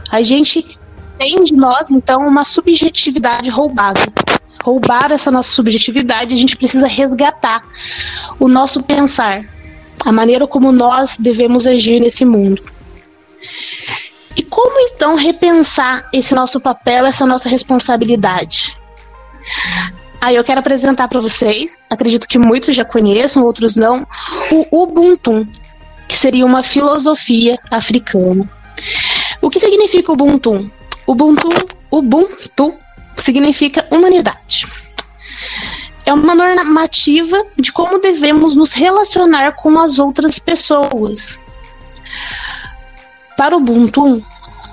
[0.09, 0.77] A gente
[1.17, 4.01] tem de nós, então, uma subjetividade roubada.
[4.63, 7.63] Roubar essa nossa subjetividade, a gente precisa resgatar
[8.39, 9.45] o nosso pensar,
[10.05, 12.63] a maneira como nós devemos agir nesse mundo.
[14.35, 18.77] E como então repensar esse nosso papel, essa nossa responsabilidade?
[20.21, 24.05] Aí eu quero apresentar para vocês, acredito que muitos já conheçam, outros não,
[24.51, 25.47] o Ubuntu,
[26.07, 28.47] que seria uma filosofia africana.
[29.41, 30.71] O que significa Ubuntu?
[31.07, 31.49] Ubuntu,
[31.89, 32.77] Ubuntu
[33.17, 34.67] significa humanidade.
[36.05, 41.39] É uma normativa de como devemos nos relacionar com as outras pessoas.
[43.35, 44.23] Para o Ubuntu,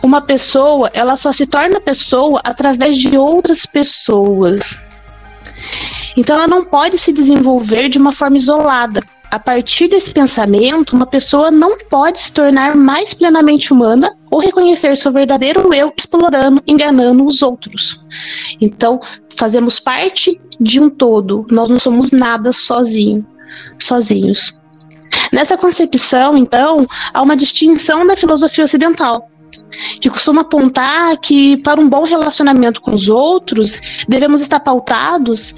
[0.03, 4.79] uma pessoa, ela só se torna pessoa através de outras pessoas.
[6.17, 9.03] Então ela não pode se desenvolver de uma forma isolada.
[9.31, 14.97] A partir desse pensamento, uma pessoa não pode se tornar mais plenamente humana ou reconhecer
[14.97, 18.01] seu verdadeiro eu explorando, enganando os outros.
[18.59, 19.01] Então,
[19.37, 21.47] fazemos parte de um todo.
[21.51, 23.25] Nós não somos nada sozinho,
[23.79, 24.59] sozinhos.
[25.31, 29.29] Nessa concepção, então, há uma distinção da filosofia ocidental,
[30.01, 35.55] que costuma apontar que para um bom relacionamento com os outros, devemos estar pautados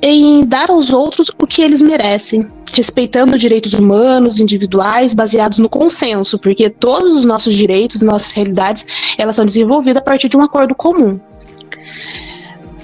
[0.00, 6.38] em dar aos outros o que eles merecem, respeitando direitos humanos, individuais, baseados no consenso,
[6.38, 10.74] porque todos os nossos direitos, nossas realidades, elas são desenvolvidas a partir de um acordo
[10.74, 11.18] comum.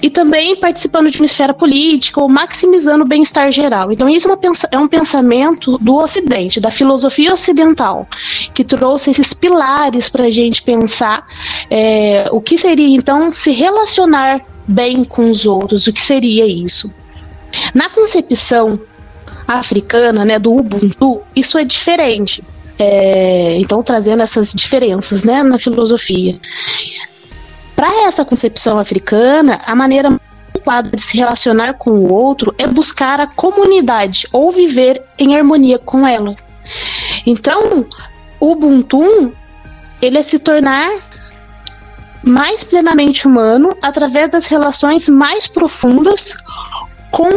[0.05, 3.91] E também participando de uma esfera política ou maximizando o bem-estar geral.
[3.91, 4.37] Então, isso é,
[4.73, 8.07] é um pensamento do Ocidente, da filosofia ocidental,
[8.53, 11.25] que trouxe esses pilares para a gente pensar
[11.71, 16.93] é, o que seria, então, se relacionar bem com os outros, o que seria isso.
[17.73, 18.79] Na concepção
[19.47, 22.43] africana, né, do Ubuntu, isso é diferente.
[22.77, 26.39] É, então, trazendo essas diferenças né, na filosofia.
[27.75, 30.17] Para essa concepção africana, a maneira
[30.49, 35.77] adequada de se relacionar com o outro é buscar a comunidade ou viver em harmonia
[35.77, 36.35] com ela.
[37.25, 37.85] Então,
[38.39, 39.33] o Ubuntu
[40.01, 40.91] ele é se tornar
[42.23, 46.35] mais plenamente humano através das relações mais profundas
[47.11, 47.29] com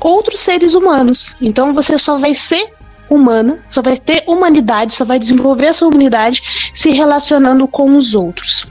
[0.00, 1.34] outros seres humanos.
[1.40, 2.72] Então você só vai ser
[3.08, 6.42] humana, só vai ter humanidade, só vai desenvolver a sua humanidade
[6.74, 8.66] se relacionando com os outros.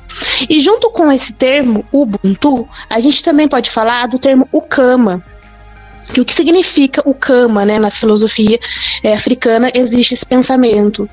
[0.50, 5.24] E junto com esse termo Ubuntu, a gente também pode falar do termo Ukama.
[6.14, 8.60] Que o que significa o Kama, né, na filosofia
[9.02, 11.10] é, africana, existe esse pensamento.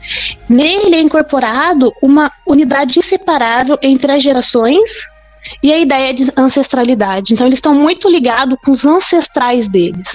[0.49, 4.91] Nele é incorporado uma unidade inseparável entre as gerações
[5.63, 7.33] e a ideia de ancestralidade.
[7.33, 10.13] Então, eles estão muito ligados com os ancestrais deles.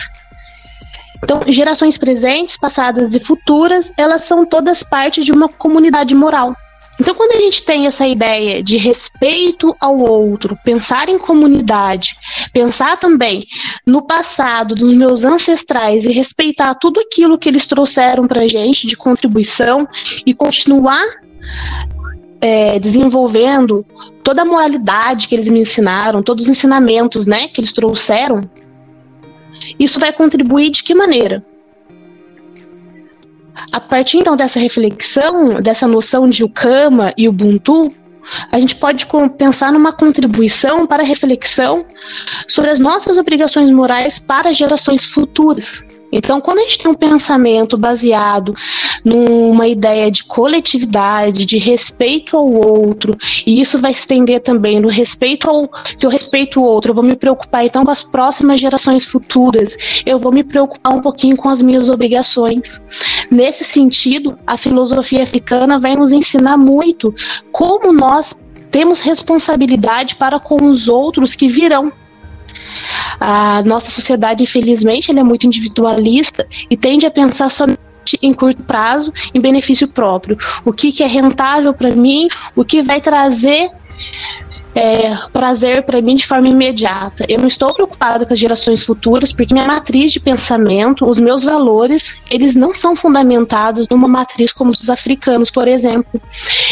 [1.26, 6.56] Então, gerações presentes, passadas e futuras, elas são todas parte de uma comunidade moral.
[7.00, 12.16] Então, quando a gente tem essa ideia de respeito ao outro, pensar em comunidade,
[12.54, 13.48] pensar também
[13.88, 18.86] no passado dos meus ancestrais e respeitar tudo aquilo que eles trouxeram para a gente
[18.86, 19.88] de contribuição
[20.28, 21.04] e continuar
[22.40, 23.84] é, desenvolvendo
[24.24, 28.48] toda a moralidade que eles me ensinaram, todos os ensinamentos, né, que eles trouxeram,
[29.80, 31.46] isso vai contribuir de que maneira?
[33.72, 37.92] A partir então dessa reflexão, dessa noção de Ukama e Ubuntu,
[38.52, 41.86] a gente pode pensar numa contribuição para a reflexão
[42.48, 45.84] sobre as nossas obrigações morais para gerações futuras.
[46.18, 48.56] Então, quando a gente tem um pensamento baseado
[49.04, 53.14] numa ideia de coletividade, de respeito ao outro,
[53.46, 55.70] e isso vai se estender também no respeito ao.
[55.98, 59.76] Se eu respeito o outro, eu vou me preocupar então com as próximas gerações futuras,
[60.06, 62.80] eu vou me preocupar um pouquinho com as minhas obrigações.
[63.30, 67.14] Nesse sentido, a filosofia africana vai nos ensinar muito
[67.52, 68.34] como nós
[68.72, 71.92] temos responsabilidade para com os outros que virão
[73.20, 77.80] a nossa sociedade, infelizmente, é muito individualista e tende a pensar somente
[78.22, 80.38] em curto prazo, em benefício próprio.
[80.64, 83.70] O que, que é rentável para mim, o que vai trazer
[84.76, 87.26] é, prazer para mim de forma imediata.
[87.30, 91.44] Eu não estou preocupada com as gerações futuras, porque minha matriz de pensamento, os meus
[91.44, 96.22] valores, eles não são fundamentados numa matriz como os africanos, por exemplo.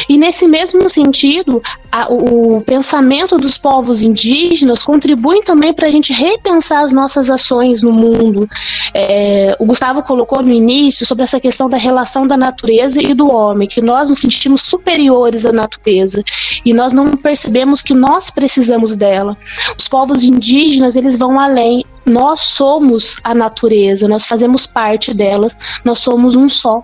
[0.10, 6.12] E nesse mesmo sentido, a, o, pensamento dos povos indígenas contribui também para a gente
[6.12, 8.50] repensar as nossas ações no mundo.
[8.94, 13.32] É, o Gustavo colocou no início sobre essa questão da relação da natureza e do
[13.32, 16.24] homem, que nós nos sentimos superiores à natureza
[16.66, 19.38] e nós não percebemos que nós precisamos dela.
[19.78, 21.84] Os povos indígenas, eles vão além.
[22.06, 25.50] Nós somos a natureza, nós fazemos parte dela,
[25.84, 26.82] nós somos um só.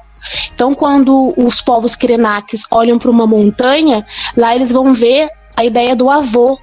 [0.53, 4.05] Então, quando os povos Krenaks olham para uma montanha,
[4.35, 6.59] lá eles vão ver a ideia do avô.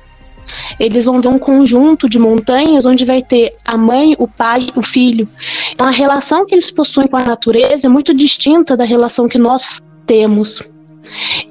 [0.79, 4.83] Eles vão ver um conjunto de montanhas onde vai ter a mãe, o pai, o
[4.83, 5.29] filho.
[5.73, 9.39] Então, a relação que eles possuem com a natureza é muito distinta da relação que
[9.39, 10.62] nós temos.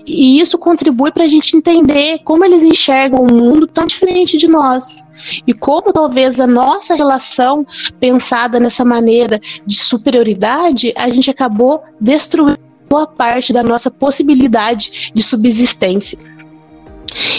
[0.05, 4.47] E isso contribui para a gente entender como eles enxergam o mundo tão diferente de
[4.47, 5.05] nós.
[5.47, 7.65] E como talvez a nossa relação,
[7.99, 15.23] pensada nessa maneira de superioridade, a gente acabou destruindo boa parte da nossa possibilidade de
[15.23, 16.17] subsistência.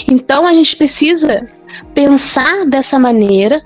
[0.07, 1.47] Então a gente precisa
[1.93, 3.61] pensar dessa maneira,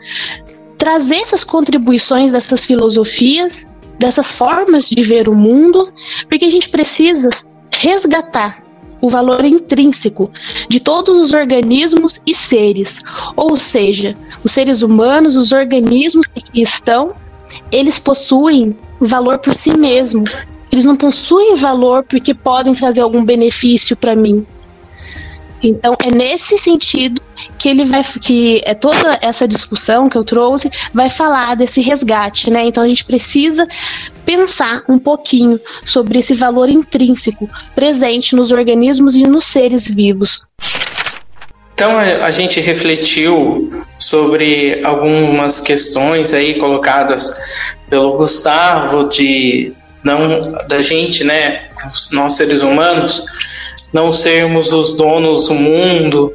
[0.77, 5.91] trazer essas contribuições dessas filosofias, dessas formas de ver o mundo,
[6.27, 7.29] porque a gente precisa
[7.71, 8.63] resgatar
[9.01, 10.29] o valor intrínseco
[10.69, 13.01] de todos os organismos e seres,
[13.35, 17.13] ou seja, os seres humanos, os organismos que estão,
[17.71, 20.23] eles possuem valor por si mesmo.
[20.71, 24.45] Eles não possuem valor porque podem trazer algum benefício para mim.
[25.61, 27.21] Então é nesse sentido
[27.57, 32.49] que ele vai que é toda essa discussão que eu trouxe vai falar desse resgate,
[32.49, 32.65] né?
[32.65, 33.67] Então a gente precisa
[34.25, 40.47] pensar um pouquinho sobre esse valor intrínseco presente nos organismos e nos seres vivos.
[41.73, 47.33] Então a gente refletiu sobre algumas questões aí colocadas
[47.89, 49.73] pelo Gustavo de
[50.03, 51.69] não da gente, né,
[52.11, 53.25] nós seres humanos,
[53.91, 56.33] não sermos os donos do mundo.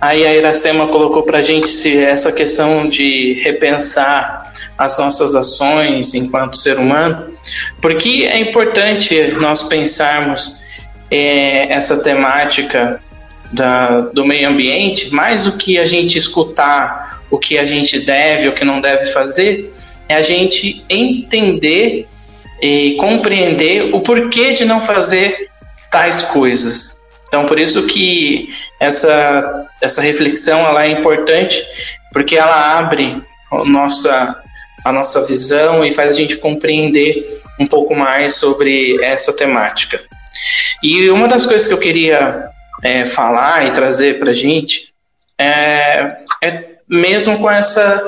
[0.00, 6.14] Aí a Iracema colocou para a gente se essa questão de repensar as nossas ações
[6.14, 7.32] enquanto ser humano,
[7.80, 10.62] porque é importante nós pensarmos
[11.10, 13.00] é, essa temática
[13.52, 18.48] da, do meio ambiente, mais do que a gente escutar o que a gente deve,
[18.48, 19.72] o que não deve fazer,
[20.08, 22.06] é a gente entender
[22.62, 25.48] e compreender o porquê de não fazer
[25.90, 27.06] tais coisas.
[27.28, 28.48] Então, por isso que
[28.80, 31.64] essa, essa reflexão ela é importante,
[32.12, 34.42] porque ela abre a nossa,
[34.84, 37.26] a nossa visão e faz a gente compreender
[37.58, 40.00] um pouco mais sobre essa temática.
[40.82, 42.48] E uma das coisas que eu queria
[42.82, 44.94] é, falar e trazer para a gente
[45.38, 48.02] é, é mesmo com essa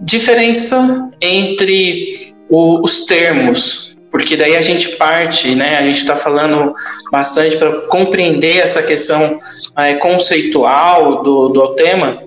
[0.00, 5.78] diferença entre o, os termos porque daí a gente parte, né?
[5.78, 6.74] A gente está falando
[7.10, 9.40] bastante para compreender essa questão
[9.74, 12.18] é, conceitual do, do tema,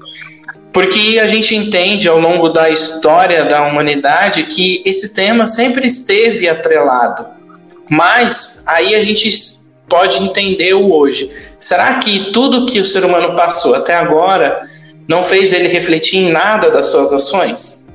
[0.73, 6.49] porque a gente entende ao longo da história da humanidade que esse tema sempre esteve
[6.49, 7.27] atrelado.
[7.87, 9.29] Mas aí a gente
[9.87, 11.31] pode entender o hoje.
[11.59, 14.63] Será que tudo que o ser humano passou até agora
[15.07, 17.87] não fez ele refletir em nada das suas ações?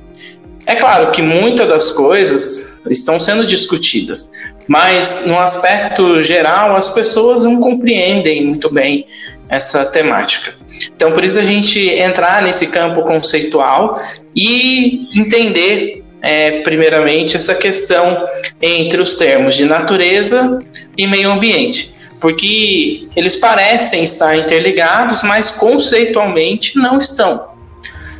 [0.65, 4.31] É claro que muitas das coisas estão sendo discutidas,
[4.67, 9.05] mas no aspecto geral as pessoas não compreendem muito bem
[9.49, 10.53] essa temática.
[10.95, 14.01] Então, por isso a gente entrar nesse campo conceitual
[14.33, 18.25] e entender é, primeiramente essa questão
[18.61, 20.63] entre os termos de natureza
[20.97, 27.51] e meio ambiente, porque eles parecem estar interligados, mas conceitualmente não estão.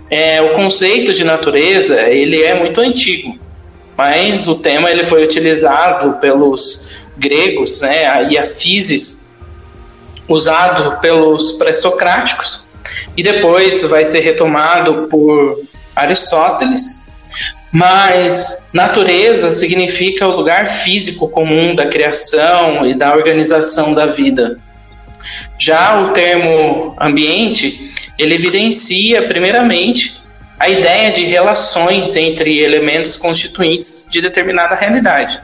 [0.10, 3.40] É, o conceito de natureza ele é muito antigo,
[4.02, 6.90] mas o tema ele foi utilizado pelos
[7.20, 9.36] gregos, né, e a physis,
[10.28, 12.68] usado pelos pré-socráticos,
[13.16, 15.62] e depois vai ser retomado por
[15.96, 17.12] Aristóteles.
[17.72, 24.60] Mas natureza significa o lugar físico comum da criação e da organização da vida.
[25.60, 30.21] Já o termo ambiente ele evidencia, primeiramente,
[30.62, 35.42] a ideia de relações entre elementos constituintes de determinada realidade.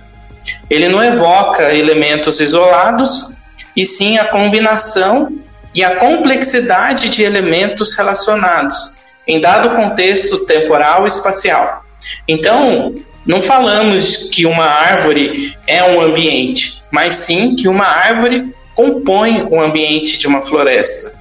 [0.70, 3.36] Ele não evoca elementos isolados,
[3.76, 5.36] e sim a combinação
[5.74, 11.84] e a complexidade de elementos relacionados em dado contexto temporal e espacial.
[12.28, 12.94] Então,
[13.26, 19.60] não falamos que uma árvore é um ambiente, mas sim que uma árvore compõe o
[19.60, 21.20] ambiente de uma floresta.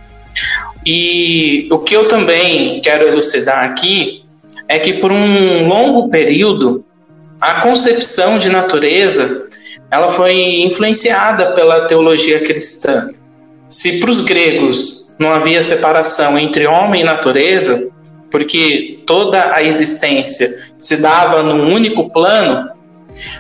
[0.87, 4.25] E o que eu também quero elucidar aqui
[4.69, 6.85] é que por um longo período
[7.41, 9.49] a concepção de natureza
[9.91, 13.11] ela foi influenciada pela teologia cristã.
[13.69, 17.91] Se para os gregos não havia separação entre homem e natureza,
[18.31, 22.71] porque toda a existência se dava num único plano,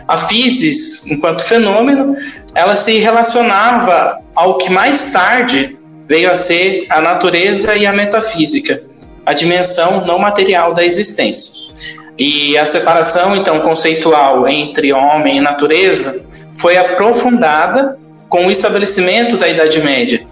[0.08, 2.16] a physis, enquanto fenômeno,
[2.54, 5.76] ela se relacionava ao que mais tarde
[6.08, 8.82] veio a ser a natureza e a metafísica,
[9.24, 11.72] a dimensão não material da existência.
[12.18, 17.98] E a separação, então, conceitual entre homem e natureza foi aprofundada
[18.28, 20.26] com o estabelecimento da Idade Média,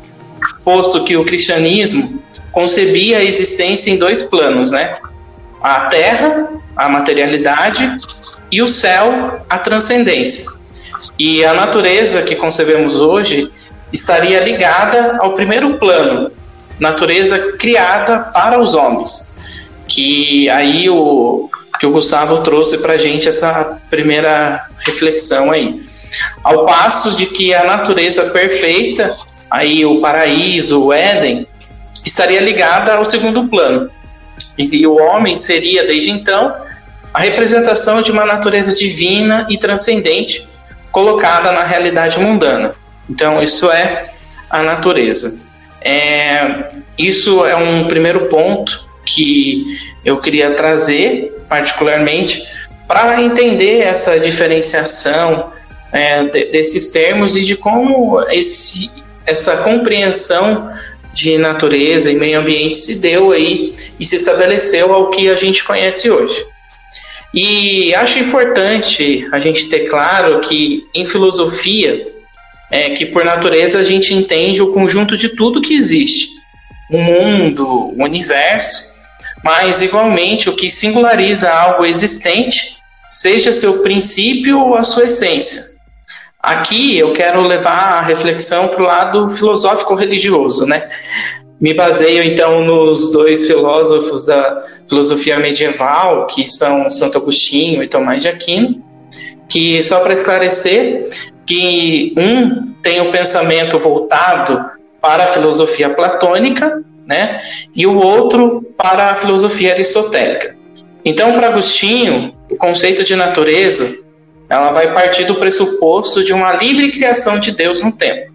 [0.64, 4.96] posto que o cristianismo concebia a existência em dois planos, né?
[5.60, 7.98] A terra, a materialidade,
[8.50, 10.46] e o céu, a transcendência.
[11.18, 13.50] E a natureza que concebemos hoje
[13.94, 16.30] estaria ligada ao primeiro plano,
[16.80, 19.36] natureza criada para os homens.
[19.86, 25.80] Que aí o que o Gustavo trouxe para a gente essa primeira reflexão aí.
[26.42, 29.16] Ao passo de que a natureza perfeita,
[29.50, 31.46] aí o paraíso, o Éden,
[32.04, 33.90] estaria ligada ao segundo plano.
[34.56, 36.54] E o homem seria, desde então,
[37.12, 40.48] a representação de uma natureza divina e transcendente
[40.92, 42.72] colocada na realidade mundana.
[43.08, 44.10] Então, isso é
[44.48, 45.42] a natureza.
[45.80, 49.64] É, isso é um primeiro ponto que
[50.04, 52.42] eu queria trazer, particularmente,
[52.88, 55.52] para entender essa diferenciação
[55.92, 58.90] é, de, desses termos e de como esse,
[59.26, 60.70] essa compreensão
[61.12, 65.62] de natureza e meio ambiente se deu aí e se estabeleceu ao que a gente
[65.62, 66.44] conhece hoje.
[67.32, 72.13] E acho importante a gente ter claro que em filosofia,
[72.74, 76.30] é, que por natureza a gente entende o conjunto de tudo que existe,
[76.90, 78.92] o mundo, o universo,
[79.44, 85.62] mas igualmente o que singulariza algo existente, seja seu princípio ou a sua essência.
[86.42, 90.90] Aqui eu quero levar a reflexão para o lado filosófico-religioso, né?
[91.60, 98.20] Me baseio então nos dois filósofos da filosofia medieval, que são Santo Agostinho e Tomás
[98.20, 98.84] de Aquino,
[99.48, 101.08] que só para esclarecer,
[101.46, 104.64] que um tem o pensamento voltado
[105.00, 107.40] para a filosofia platônica, né?
[107.74, 110.56] E o outro para a filosofia aristotélica.
[111.04, 114.04] Então, para Agostinho, o conceito de natureza,
[114.48, 118.32] ela vai partir do pressuposto de uma livre criação de Deus no tempo.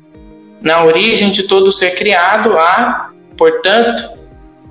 [0.62, 4.12] Na origem de todo ser criado há, portanto,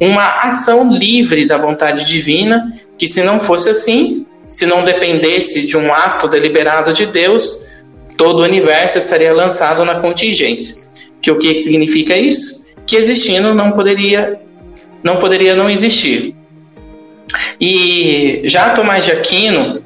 [0.01, 5.77] uma ação livre da vontade divina, que se não fosse assim, se não dependesse de
[5.77, 7.68] um ato deliberado de Deus,
[8.19, 10.89] todo o universo estaria lançado na contingência.
[11.23, 12.67] Que o que significa isso?
[12.85, 14.41] Que existindo não poderia
[15.03, 16.35] não poderia não existir.
[17.61, 19.83] E já Tomás de Aquino,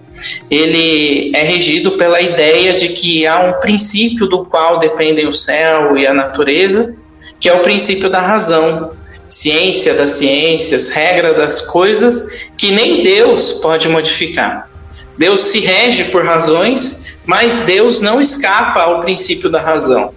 [0.50, 5.96] ele é regido pela ideia de que há um princípio do qual dependem o céu
[5.96, 6.96] e a natureza,
[7.38, 8.92] que é o princípio da razão,
[9.28, 12.26] ciência das ciências, regra das coisas
[12.56, 14.70] que nem Deus pode modificar.
[15.18, 20.12] Deus se rege por razões mas Deus não escapa ao princípio da razão.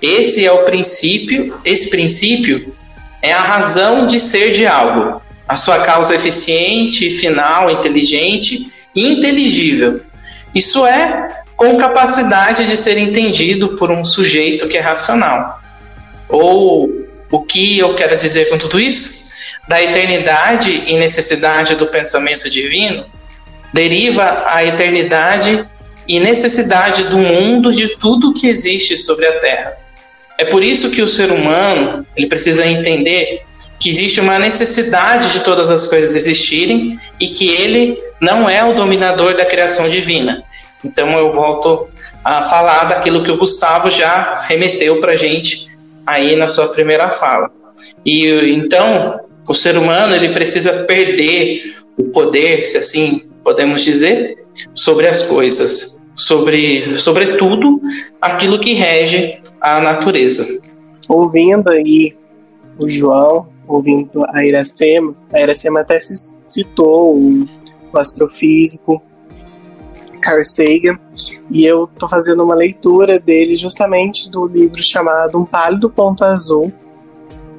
[0.00, 2.74] Esse é o princípio, esse princípio
[3.22, 10.00] é a razão de ser de algo, a sua causa eficiente, final, inteligente e inteligível.
[10.54, 15.60] Isso é com capacidade de ser entendido por um sujeito que é racional.
[16.28, 16.88] Ou
[17.30, 19.32] o que eu quero dizer com tudo isso?
[19.66, 23.04] Da eternidade e necessidade do pensamento divino
[23.72, 25.66] deriva a eternidade
[26.08, 29.76] e necessidade do mundo de tudo que existe sobre a Terra.
[30.38, 33.42] É por isso que o ser humano ele precisa entender
[33.78, 38.72] que existe uma necessidade de todas as coisas existirem e que ele não é o
[38.72, 40.44] dominador da criação divina.
[40.84, 41.88] Então eu volto
[42.24, 45.68] a falar daquilo que o Gustavo já remeteu para gente
[46.06, 47.50] aí na sua primeira fala.
[48.04, 54.36] E então o ser humano ele precisa perder o poder, se assim podemos dizer,
[54.74, 57.80] sobre as coisas, sobre, sobretudo,
[58.20, 60.46] aquilo que rege a natureza.
[61.08, 62.16] Ouvindo aí
[62.78, 67.44] o João, ouvindo a Iracema, a Iracema até citou o,
[67.92, 69.02] o astrofísico
[70.20, 70.98] Carl Sagan,
[71.50, 76.72] e eu estou fazendo uma leitura dele justamente do livro chamado Um Pálido Ponto Azul.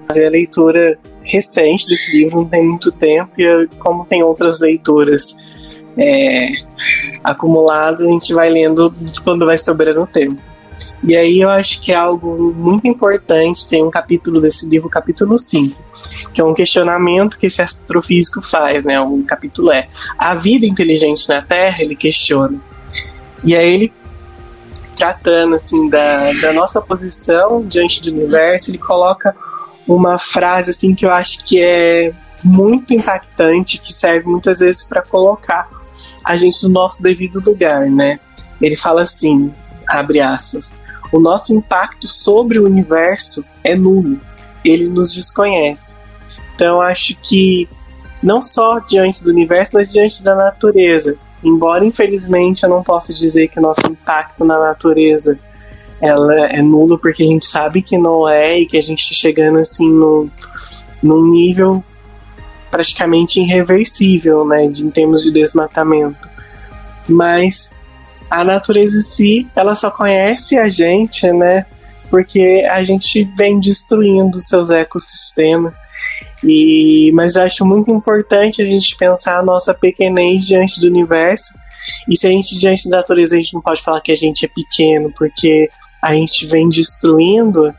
[0.07, 5.35] Fazer a leitura recente desse livro, não tem muito tempo, e como tem outras leituras
[5.97, 6.51] é,
[7.23, 10.41] acumulados, a gente vai lendo quando vai sobrando tempo.
[11.03, 15.37] E aí eu acho que é algo muito importante, tem um capítulo desse livro, capítulo
[15.37, 15.81] 5,
[16.33, 18.99] que é um questionamento que esse astrofísico faz, né?
[18.99, 19.87] Um capítulo é
[20.17, 22.59] a vida inteligente na Terra, ele questiona.
[23.43, 23.93] E aí ele
[24.97, 29.33] tratando assim da, da nossa posição diante do universo, ele coloca
[29.87, 32.11] uma frase assim que eu acho que é
[32.43, 35.69] muito impactante, que serve muitas vezes para colocar
[36.25, 38.19] a gente no nosso devido lugar, né?
[38.61, 39.53] Ele fala assim,
[39.87, 40.75] abre aspas,
[41.11, 44.19] o nosso impacto sobre o universo é nulo,
[44.63, 45.97] ele nos desconhece.
[46.55, 47.67] Então acho que
[48.21, 51.15] não só diante do universo, mas diante da natureza.
[51.43, 55.39] Embora infelizmente eu não possa dizer que o nosso impacto na natureza
[56.01, 59.15] ela é nulo, porque a gente sabe que não é e que a gente está
[59.15, 60.29] chegando assim no,
[61.01, 61.83] num nível
[62.69, 66.29] praticamente irreversível, né, de, em termos de desmatamento.
[67.07, 67.73] Mas
[68.29, 71.65] a natureza em si, ela só conhece a gente, né,
[72.09, 75.73] porque a gente vem destruindo seus ecossistemas.
[76.43, 81.53] E, mas eu acho muito importante a gente pensar a nossa pequenez diante do universo
[82.07, 84.45] E se a gente, diante da natureza, a gente não pode falar que a gente
[84.45, 85.69] é pequeno, porque
[86.01, 87.73] a gente vem destruindo,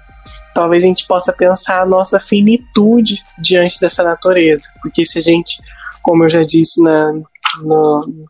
[0.55, 4.64] talvez a gente possa pensar a nossa finitude diante dessa natureza.
[4.82, 5.61] Porque se a gente,
[6.03, 7.12] como eu já disse na,
[7.62, 8.26] no,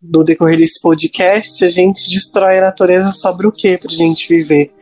[0.00, 3.96] do decorrer desse podcast, se a gente destrói a natureza, sobra o que para a
[3.96, 4.72] gente viver?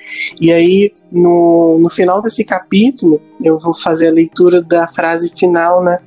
[0.40, 5.82] E aí, no, no final desse capítulo, eu vou fazer a leitura da frase final
[5.82, 6.00] né,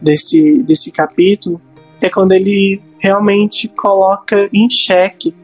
[0.00, 1.60] desse, desse capítulo,
[2.00, 5.34] que é quando ele realmente coloca em xeque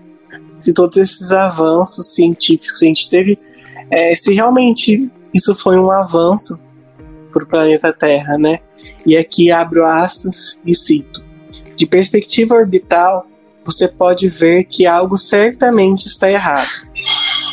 [0.59, 3.39] se todos esses avanços científicos a gente teve,
[3.93, 6.59] é, se realmente isso foi um avanço
[7.31, 8.61] para o planeta Terra, né?
[9.05, 11.23] E aqui abro aspas e cito.
[11.77, 13.27] De perspectiva orbital,
[13.65, 16.71] você pode ver que algo certamente está errado.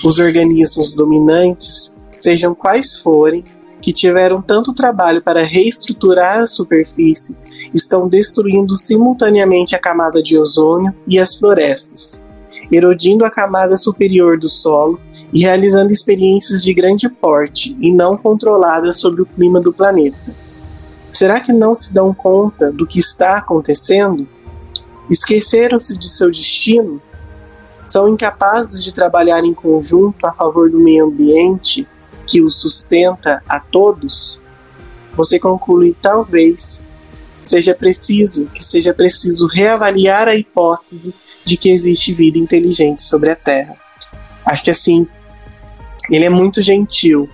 [0.04, 3.44] Os organismos dominantes, sejam quais forem,
[3.82, 7.38] que tiveram tanto trabalho para reestruturar a superfície,
[7.74, 12.24] estão destruindo simultaneamente a camada de ozônio e as florestas,
[12.72, 15.00] erodindo a camada superior do solo
[15.32, 20.36] e realizando experiências de grande porte e não controladas sobre o clima do planeta.
[21.12, 24.28] Será que não se dão conta do que está acontecendo?
[25.10, 27.02] Esqueceram-se de seu destino?
[27.88, 31.88] São incapazes de trabalhar em conjunto a favor do meio ambiente
[32.28, 34.40] que os sustenta a todos?
[35.16, 36.86] Você conclui talvez
[37.44, 43.36] seja preciso que seja preciso reavaliar a hipótese de que existe vida inteligente sobre a
[43.36, 43.76] Terra.
[44.46, 45.08] Acho que assim,
[46.10, 47.30] ele é muito gentil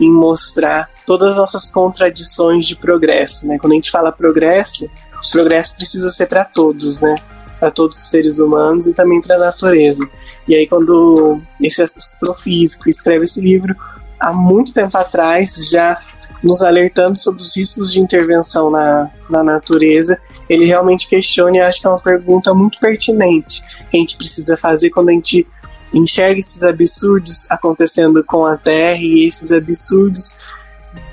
[0.00, 3.58] em mostrar todas as nossas contradições de progresso, né?
[3.58, 7.14] Quando a gente fala progresso, o progresso precisa ser para todos, né?
[7.58, 10.08] Para todos os seres humanos e também para a natureza.
[10.46, 13.74] E aí quando esse astrofísico escreve esse livro
[14.18, 16.00] há muito tempo atrás, já
[16.42, 20.18] nos alertando sobre os riscos de intervenção na, na natureza,
[20.48, 24.56] ele realmente questiona e acho que é uma pergunta muito pertinente que a gente precisa
[24.56, 25.46] fazer quando a gente
[25.92, 30.38] enxerga esses absurdos acontecendo com a Terra e esses absurdos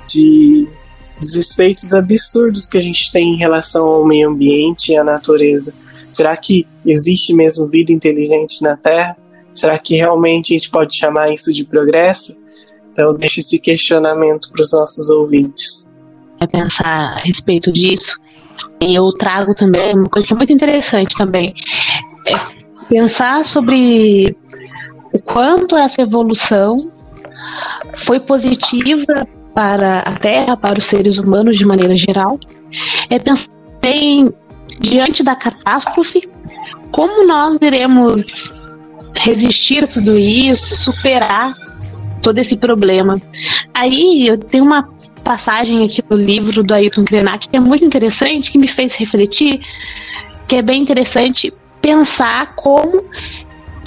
[0.07, 0.67] de
[1.19, 5.74] desrespeitos absurdos que a gente tem em relação ao meio ambiente e à natureza.
[6.11, 9.15] Será que existe mesmo vida inteligente na Terra?
[9.53, 12.38] Será que realmente a gente pode chamar isso de progresso?
[12.91, 15.91] Então, eu deixo esse questionamento para os nossos ouvintes.
[16.39, 18.19] É pensar a respeito disso.
[18.82, 21.53] E eu trago também uma coisa que é muito interessante também.
[22.28, 22.36] É
[22.88, 24.36] pensar sobre
[25.14, 26.76] o quanto essa evolução
[27.97, 32.39] foi positiva para a Terra, para os seres humanos de maneira geral,
[33.09, 33.49] é pensar
[33.84, 34.34] em,
[34.80, 36.28] diante da catástrofe,
[36.91, 38.51] como nós iremos
[39.16, 41.53] resistir a tudo isso, superar
[42.22, 43.22] todo esse problema.
[43.74, 44.89] Aí eu tenho uma
[45.24, 49.61] passagem aqui no livro do Ailton Krenak que é muito interessante, que me fez refletir,
[50.47, 53.05] que é bem interessante pensar como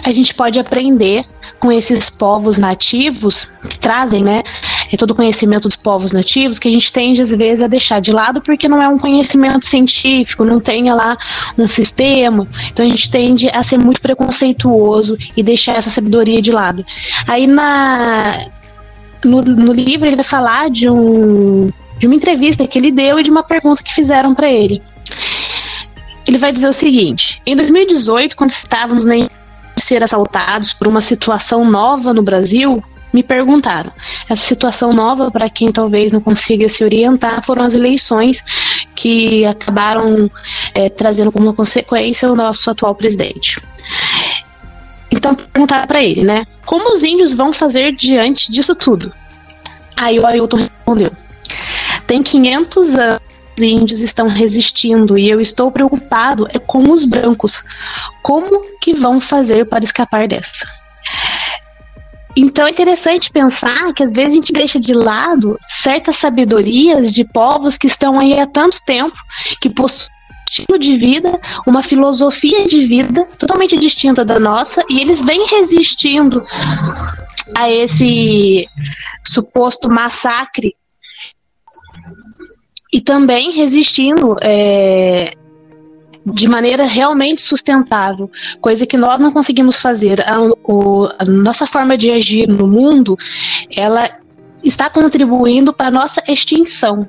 [0.07, 1.24] a gente pode aprender
[1.59, 4.42] com esses povos nativos que trazem, né,
[4.92, 8.00] é todo o conhecimento dos povos nativos que a gente tende às vezes a deixar
[8.00, 11.18] de lado porque não é um conhecimento científico, não tem lá
[11.59, 12.46] um sistema.
[12.70, 16.86] Então a gente tende a ser muito preconceituoso e deixar essa sabedoria de lado.
[17.26, 18.46] Aí na
[19.24, 23.24] no, no livro ele vai falar de um de uma entrevista que ele deu e
[23.24, 24.80] de uma pergunta que fizeram para ele.
[26.24, 29.16] Ele vai dizer o seguinte: em 2018, quando estávamos na
[29.77, 33.91] ser assaltados por uma situação nova no Brasil, me perguntaram.
[34.29, 38.45] Essa situação nova, para quem talvez não consiga se orientar, foram as eleições
[38.95, 40.31] que acabaram
[40.74, 43.61] é, trazendo como consequência o nosso atual presidente.
[45.11, 46.47] Então, perguntar para ele, né?
[46.64, 49.12] Como os índios vão fazer diante disso tudo?
[49.97, 51.11] Aí o Ailton respondeu:
[52.07, 53.26] Tem 500 anos os
[53.61, 57.62] índios estão resistindo e eu estou preocupado é com os brancos.
[58.22, 60.66] Como que vão fazer para escapar dessa?
[62.36, 67.24] Então é interessante pensar que às vezes a gente deixa de lado certas sabedorias de
[67.24, 69.16] povos que estão aí há tanto tempo,
[69.61, 70.14] que possuem
[70.48, 76.42] estilo de vida, uma filosofia de vida totalmente distinta da nossa, e eles vêm resistindo
[77.57, 78.68] a esse
[79.26, 80.74] suposto massacre
[82.97, 85.34] e também resistindo é,
[86.24, 90.26] de maneira realmente sustentável, coisa que nós não conseguimos fazer.
[90.26, 93.14] A, o, a nossa forma de agir no mundo,
[93.70, 94.18] ela
[94.64, 97.07] está contribuindo para a nossa extinção.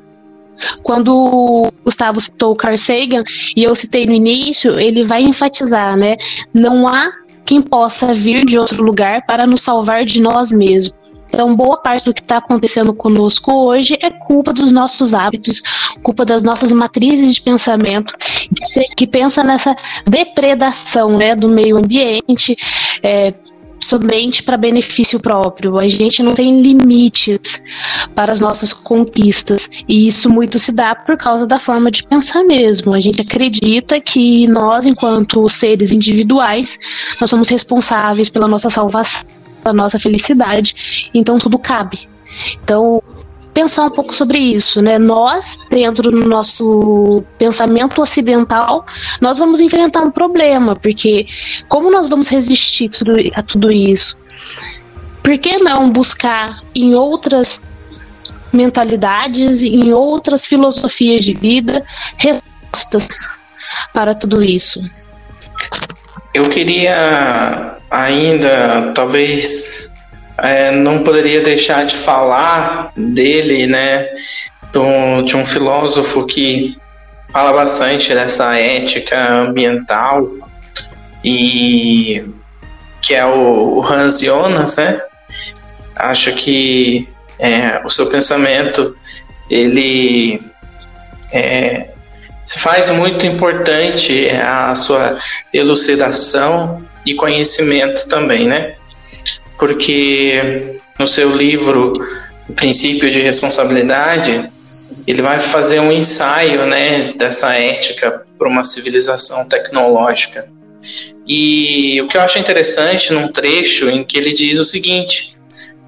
[0.83, 3.23] Quando o Gustavo citou Carl Sagan,
[3.55, 6.17] e eu citei no início, ele vai enfatizar, né?
[6.53, 7.09] Não há
[7.45, 10.96] quem possa vir de outro lugar para nos salvar de nós mesmos.
[11.29, 15.61] Então, boa parte do que está acontecendo conosco hoje é culpa dos nossos hábitos,
[16.01, 18.15] culpa das nossas matrizes de pensamento,
[18.95, 19.75] que pensa nessa
[20.05, 22.57] depredação né, do meio ambiente,
[23.03, 23.33] é,
[23.79, 25.77] somente para benefício próprio.
[25.77, 27.61] A gente não tem limites
[28.15, 29.69] para as nossas conquistas.
[29.87, 32.93] E isso muito se dá por causa da forma de pensar mesmo.
[32.93, 36.77] A gente acredita que nós, enquanto seres individuais,
[37.19, 39.23] nós somos responsáveis pela nossa salvação,
[39.67, 41.09] pela nossa felicidade.
[41.13, 42.07] Então tudo cabe.
[42.63, 43.01] Então,
[43.53, 44.97] pensar um pouco sobre isso, né?
[44.97, 48.85] Nós, dentro do nosso pensamento ocidental,
[49.19, 51.25] nós vamos enfrentar um problema, porque
[51.67, 54.17] como nós vamos resistir tudo, a tudo isso?
[55.23, 57.59] Por que não buscar em outras
[58.53, 61.83] mentalidades, em outras filosofias de vida,
[62.17, 63.29] respostas
[63.93, 64.79] para tudo isso?
[66.33, 69.91] Eu queria ainda, talvez,
[70.37, 74.07] é, não poderia deixar de falar dele, né?
[74.71, 76.77] Do, de um filósofo que
[77.31, 80.29] fala bastante dessa ética ambiental
[81.23, 82.23] e
[83.01, 85.01] que é o, o Hans Jonas, né?
[85.95, 87.07] Acho que
[87.39, 88.95] é, o seu pensamento
[89.49, 90.41] ele
[91.31, 91.89] é,
[92.47, 95.19] se faz muito importante a sua
[95.53, 98.75] elucidação e conhecimento também, né?
[99.57, 101.93] porque no seu livro
[102.47, 104.49] O Princípio de Responsabilidade,
[105.05, 110.47] ele vai fazer um ensaio né, dessa ética para uma civilização tecnológica.
[111.27, 115.35] E o que eu acho interessante num trecho em que ele diz o seguinte,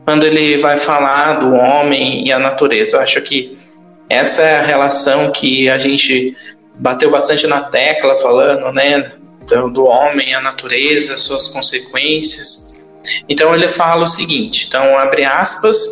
[0.04, 3.58] quando ele vai falar do homem e a natureza, eu acho que
[4.10, 6.36] essa é a relação que a gente
[6.76, 9.14] bateu bastante na tecla falando, né,
[9.48, 12.78] do, do homem a natureza, suas consequências.
[13.30, 15.86] Então ele fala o seguinte, então abre aspas,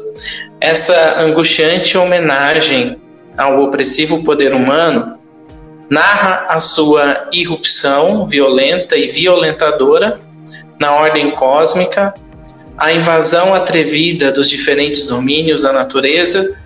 [0.59, 2.99] essa angustiante homenagem
[3.37, 5.17] ao opressivo poder humano
[5.89, 10.19] narra a sua irrupção violenta e violentadora
[10.79, 12.13] na ordem cósmica,
[12.77, 16.57] a invasão atrevida dos diferentes domínios da natureza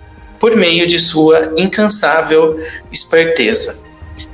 [0.42, 2.58] por meio de sua incansável
[2.90, 3.84] esperteza.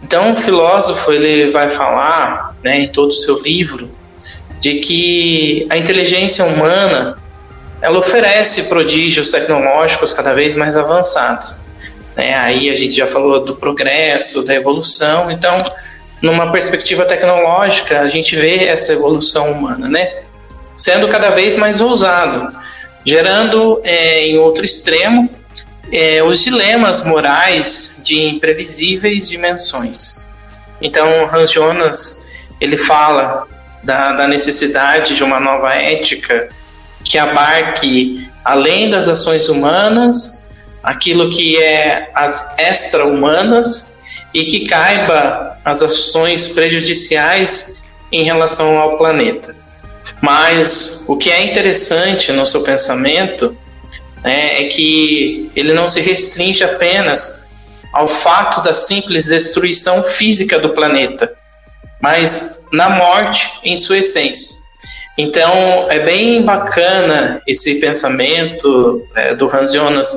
[0.02, 3.90] Então, o filósofo ele vai falar, né, em todo o seu livro,
[4.58, 7.18] de que a inteligência humana
[7.82, 11.58] ela oferece prodígios tecnológicos cada vez mais avançados.
[12.16, 12.34] Né?
[12.38, 15.58] Aí a gente já falou do progresso, da evolução, então,
[16.22, 20.22] numa perspectiva tecnológica, a gente vê essa evolução humana, né?
[20.74, 22.48] Sendo cada vez mais ousado,
[23.04, 25.37] gerando é, em outro extremo
[25.92, 30.26] é, os dilemas morais de imprevisíveis dimensões.
[30.80, 32.26] Então, Hans Jonas
[32.60, 33.46] ele fala
[33.82, 36.48] da, da necessidade de uma nova ética
[37.04, 40.48] que abarque, além das ações humanas,
[40.82, 43.98] aquilo que é as extra-humanas
[44.34, 47.76] e que caiba as ações prejudiciais
[48.12, 49.54] em relação ao planeta.
[50.20, 53.56] Mas o que é interessante no seu pensamento
[54.22, 57.46] né, é que ele não se restringe apenas
[57.92, 61.32] ao fato da simples destruição física do planeta,
[62.00, 64.56] mas na morte em sua essência.
[65.16, 70.16] Então é bem bacana esse pensamento é, do Hans Jonas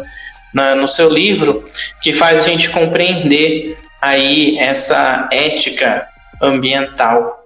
[0.54, 1.68] na, no seu livro,
[2.02, 6.08] que faz a gente compreender aí essa ética
[6.41, 7.41] ambiental.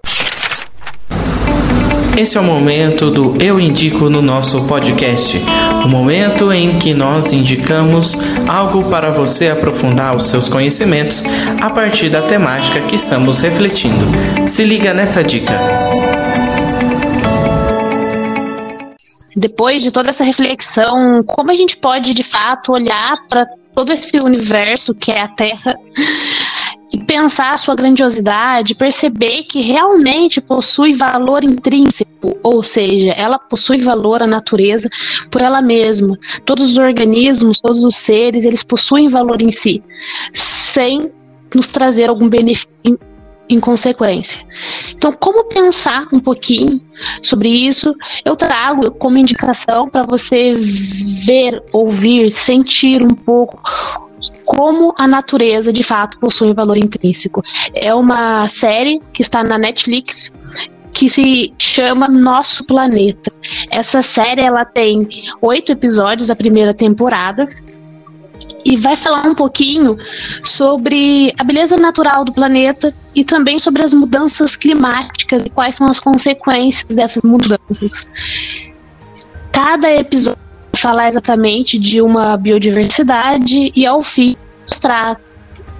[2.18, 5.38] Esse é o momento do Eu Indico no nosso podcast.
[5.84, 8.16] O momento em que nós indicamos
[8.48, 11.26] algo para você aprofundar os seus conhecimentos
[11.62, 14.06] a partir da temática que estamos refletindo.
[14.48, 15.60] Se liga nessa dica.
[19.36, 23.46] Depois de toda essa reflexão, como a gente pode de fato olhar para
[23.76, 25.76] todo esse universo que é a Terra
[26.96, 33.80] e pensar a sua grandiosidade, perceber que realmente possui valor intrínseco, ou seja, ela possui
[33.80, 34.90] valor à natureza
[35.30, 36.18] por ela mesma.
[36.46, 39.84] Todos os organismos, todos os seres, eles possuem valor em si,
[40.32, 41.12] sem
[41.54, 42.70] nos trazer algum benefício
[43.50, 44.40] em consequência.
[44.92, 46.80] Então, como pensar um pouquinho
[47.22, 47.94] sobre isso?
[48.24, 53.62] Eu trago como indicação para você ver, ouvir, sentir um pouco
[54.46, 57.42] como a natureza de fato possui valor intrínseco.
[57.74, 60.32] É uma série que está na Netflix
[60.94, 63.32] que se chama Nosso Planeta.
[63.70, 65.08] Essa série ela tem
[65.42, 67.50] oito episódios, a primeira temporada,
[68.64, 69.98] e vai falar um pouquinho
[70.44, 75.88] sobre a beleza natural do planeta e também sobre as mudanças climáticas e quais são
[75.88, 78.08] as consequências dessas mudanças.
[79.52, 80.45] Cada episódio
[80.76, 84.36] falar exatamente de uma biodiversidade e ao fim
[84.68, 85.20] mostrar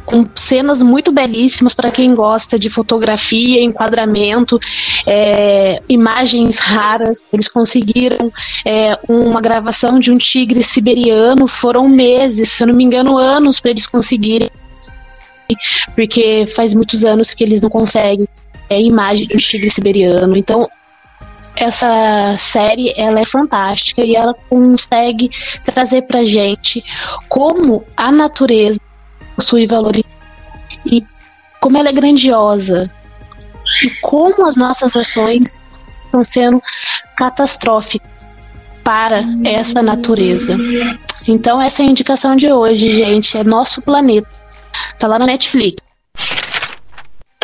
[0.06, 4.60] com cenas muito belíssimas para quem gosta de fotografia, enquadramento,
[5.06, 7.20] é, imagens raras.
[7.34, 8.32] Eles conseguiram
[8.64, 13.60] é, uma gravação de um tigre siberiano, foram meses, se eu não me engano, anos
[13.60, 14.50] para eles conseguirem,
[15.96, 18.28] porque faz muitos anos que eles não conseguem
[18.70, 20.38] é, imagem de um tigre siberiano.
[20.38, 20.70] Então,
[21.56, 25.30] essa série ela é fantástica e ela consegue
[25.64, 26.84] trazer pra gente
[27.30, 28.80] como a natureza
[29.36, 29.96] possui valor
[30.86, 31.04] e
[31.60, 32.92] como ela é grandiosa
[33.84, 35.60] e como as nossas ações
[36.06, 36.62] estão sendo
[37.18, 38.10] catastróficas
[38.84, 40.56] para essa natureza.
[41.28, 44.30] Então essa é a indicação de hoje, gente, é nosso planeta.
[45.00, 45.84] Tá lá na Netflix.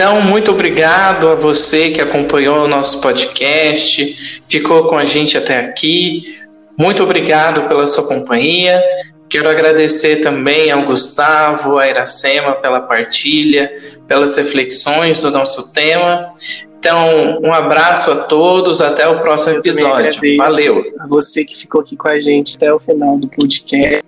[0.02, 5.60] Então, muito obrigado a você que acompanhou o nosso podcast, ficou com a gente até
[5.60, 6.40] aqui.
[6.76, 8.82] Muito obrigado pela sua companhia.
[9.30, 13.72] Quero agradecer também ao Gustavo, a Iracema pela partilha,
[14.08, 16.32] pelas reflexões do nosso tema.
[16.80, 20.20] Então, um abraço a todos, até o próximo episódio.
[20.36, 20.84] Valeu.
[21.00, 24.04] A você que ficou aqui com a gente até o final do podcast.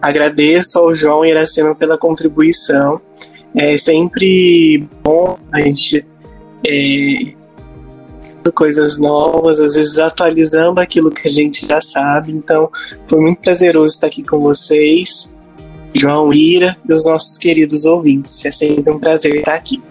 [0.00, 3.02] Agradeço ao João e Iracema pela contribuição.
[3.54, 6.04] É sempre bom a gente
[6.66, 7.34] é,
[8.54, 12.32] coisas novas, às vezes atualizando aquilo que a gente já sabe.
[12.32, 12.70] Então,
[13.06, 15.34] foi muito prazeroso estar aqui com vocês,
[15.92, 18.44] João Ira e os nossos queridos ouvintes.
[18.44, 19.82] É sempre um prazer estar aqui.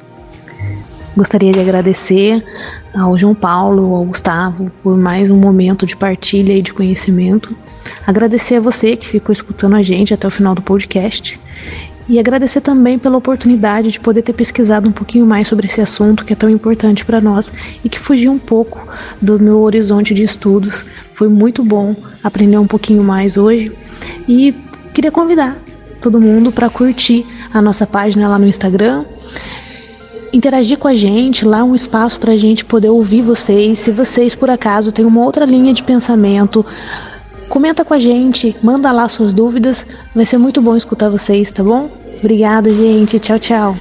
[1.15, 2.43] Gostaria de agradecer
[2.93, 7.55] ao João Paulo, ao Gustavo, por mais um momento de partilha e de conhecimento.
[8.07, 11.39] Agradecer a você que ficou escutando a gente até o final do podcast
[12.09, 16.25] e agradecer também pela oportunidade de poder ter pesquisado um pouquinho mais sobre esse assunto
[16.25, 17.53] que é tão importante para nós
[17.85, 18.85] e que fugiu um pouco
[19.21, 20.83] do meu horizonte de estudos.
[21.13, 23.71] Foi muito bom aprender um pouquinho mais hoje
[24.27, 24.55] e
[24.91, 25.55] queria convidar
[26.01, 29.05] todo mundo para curtir a nossa página lá no Instagram.
[30.33, 33.79] Interagir com a gente, lá um espaço para a gente poder ouvir vocês.
[33.79, 36.65] Se vocês, por acaso, têm uma outra linha de pensamento,
[37.49, 39.85] comenta com a gente, manda lá suas dúvidas.
[40.15, 41.89] Vai ser muito bom escutar vocês, tá bom?
[42.19, 43.19] Obrigada, gente.
[43.19, 43.75] Tchau, tchau.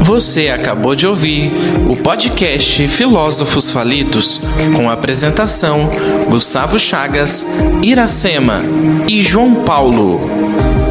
[0.00, 1.52] Você acabou de ouvir
[1.88, 4.40] o podcast Filósofos Falidos,
[4.74, 5.90] com apresentação
[6.28, 7.46] Gustavo Chagas,
[7.82, 8.60] Iracema
[9.06, 10.87] e João Paulo.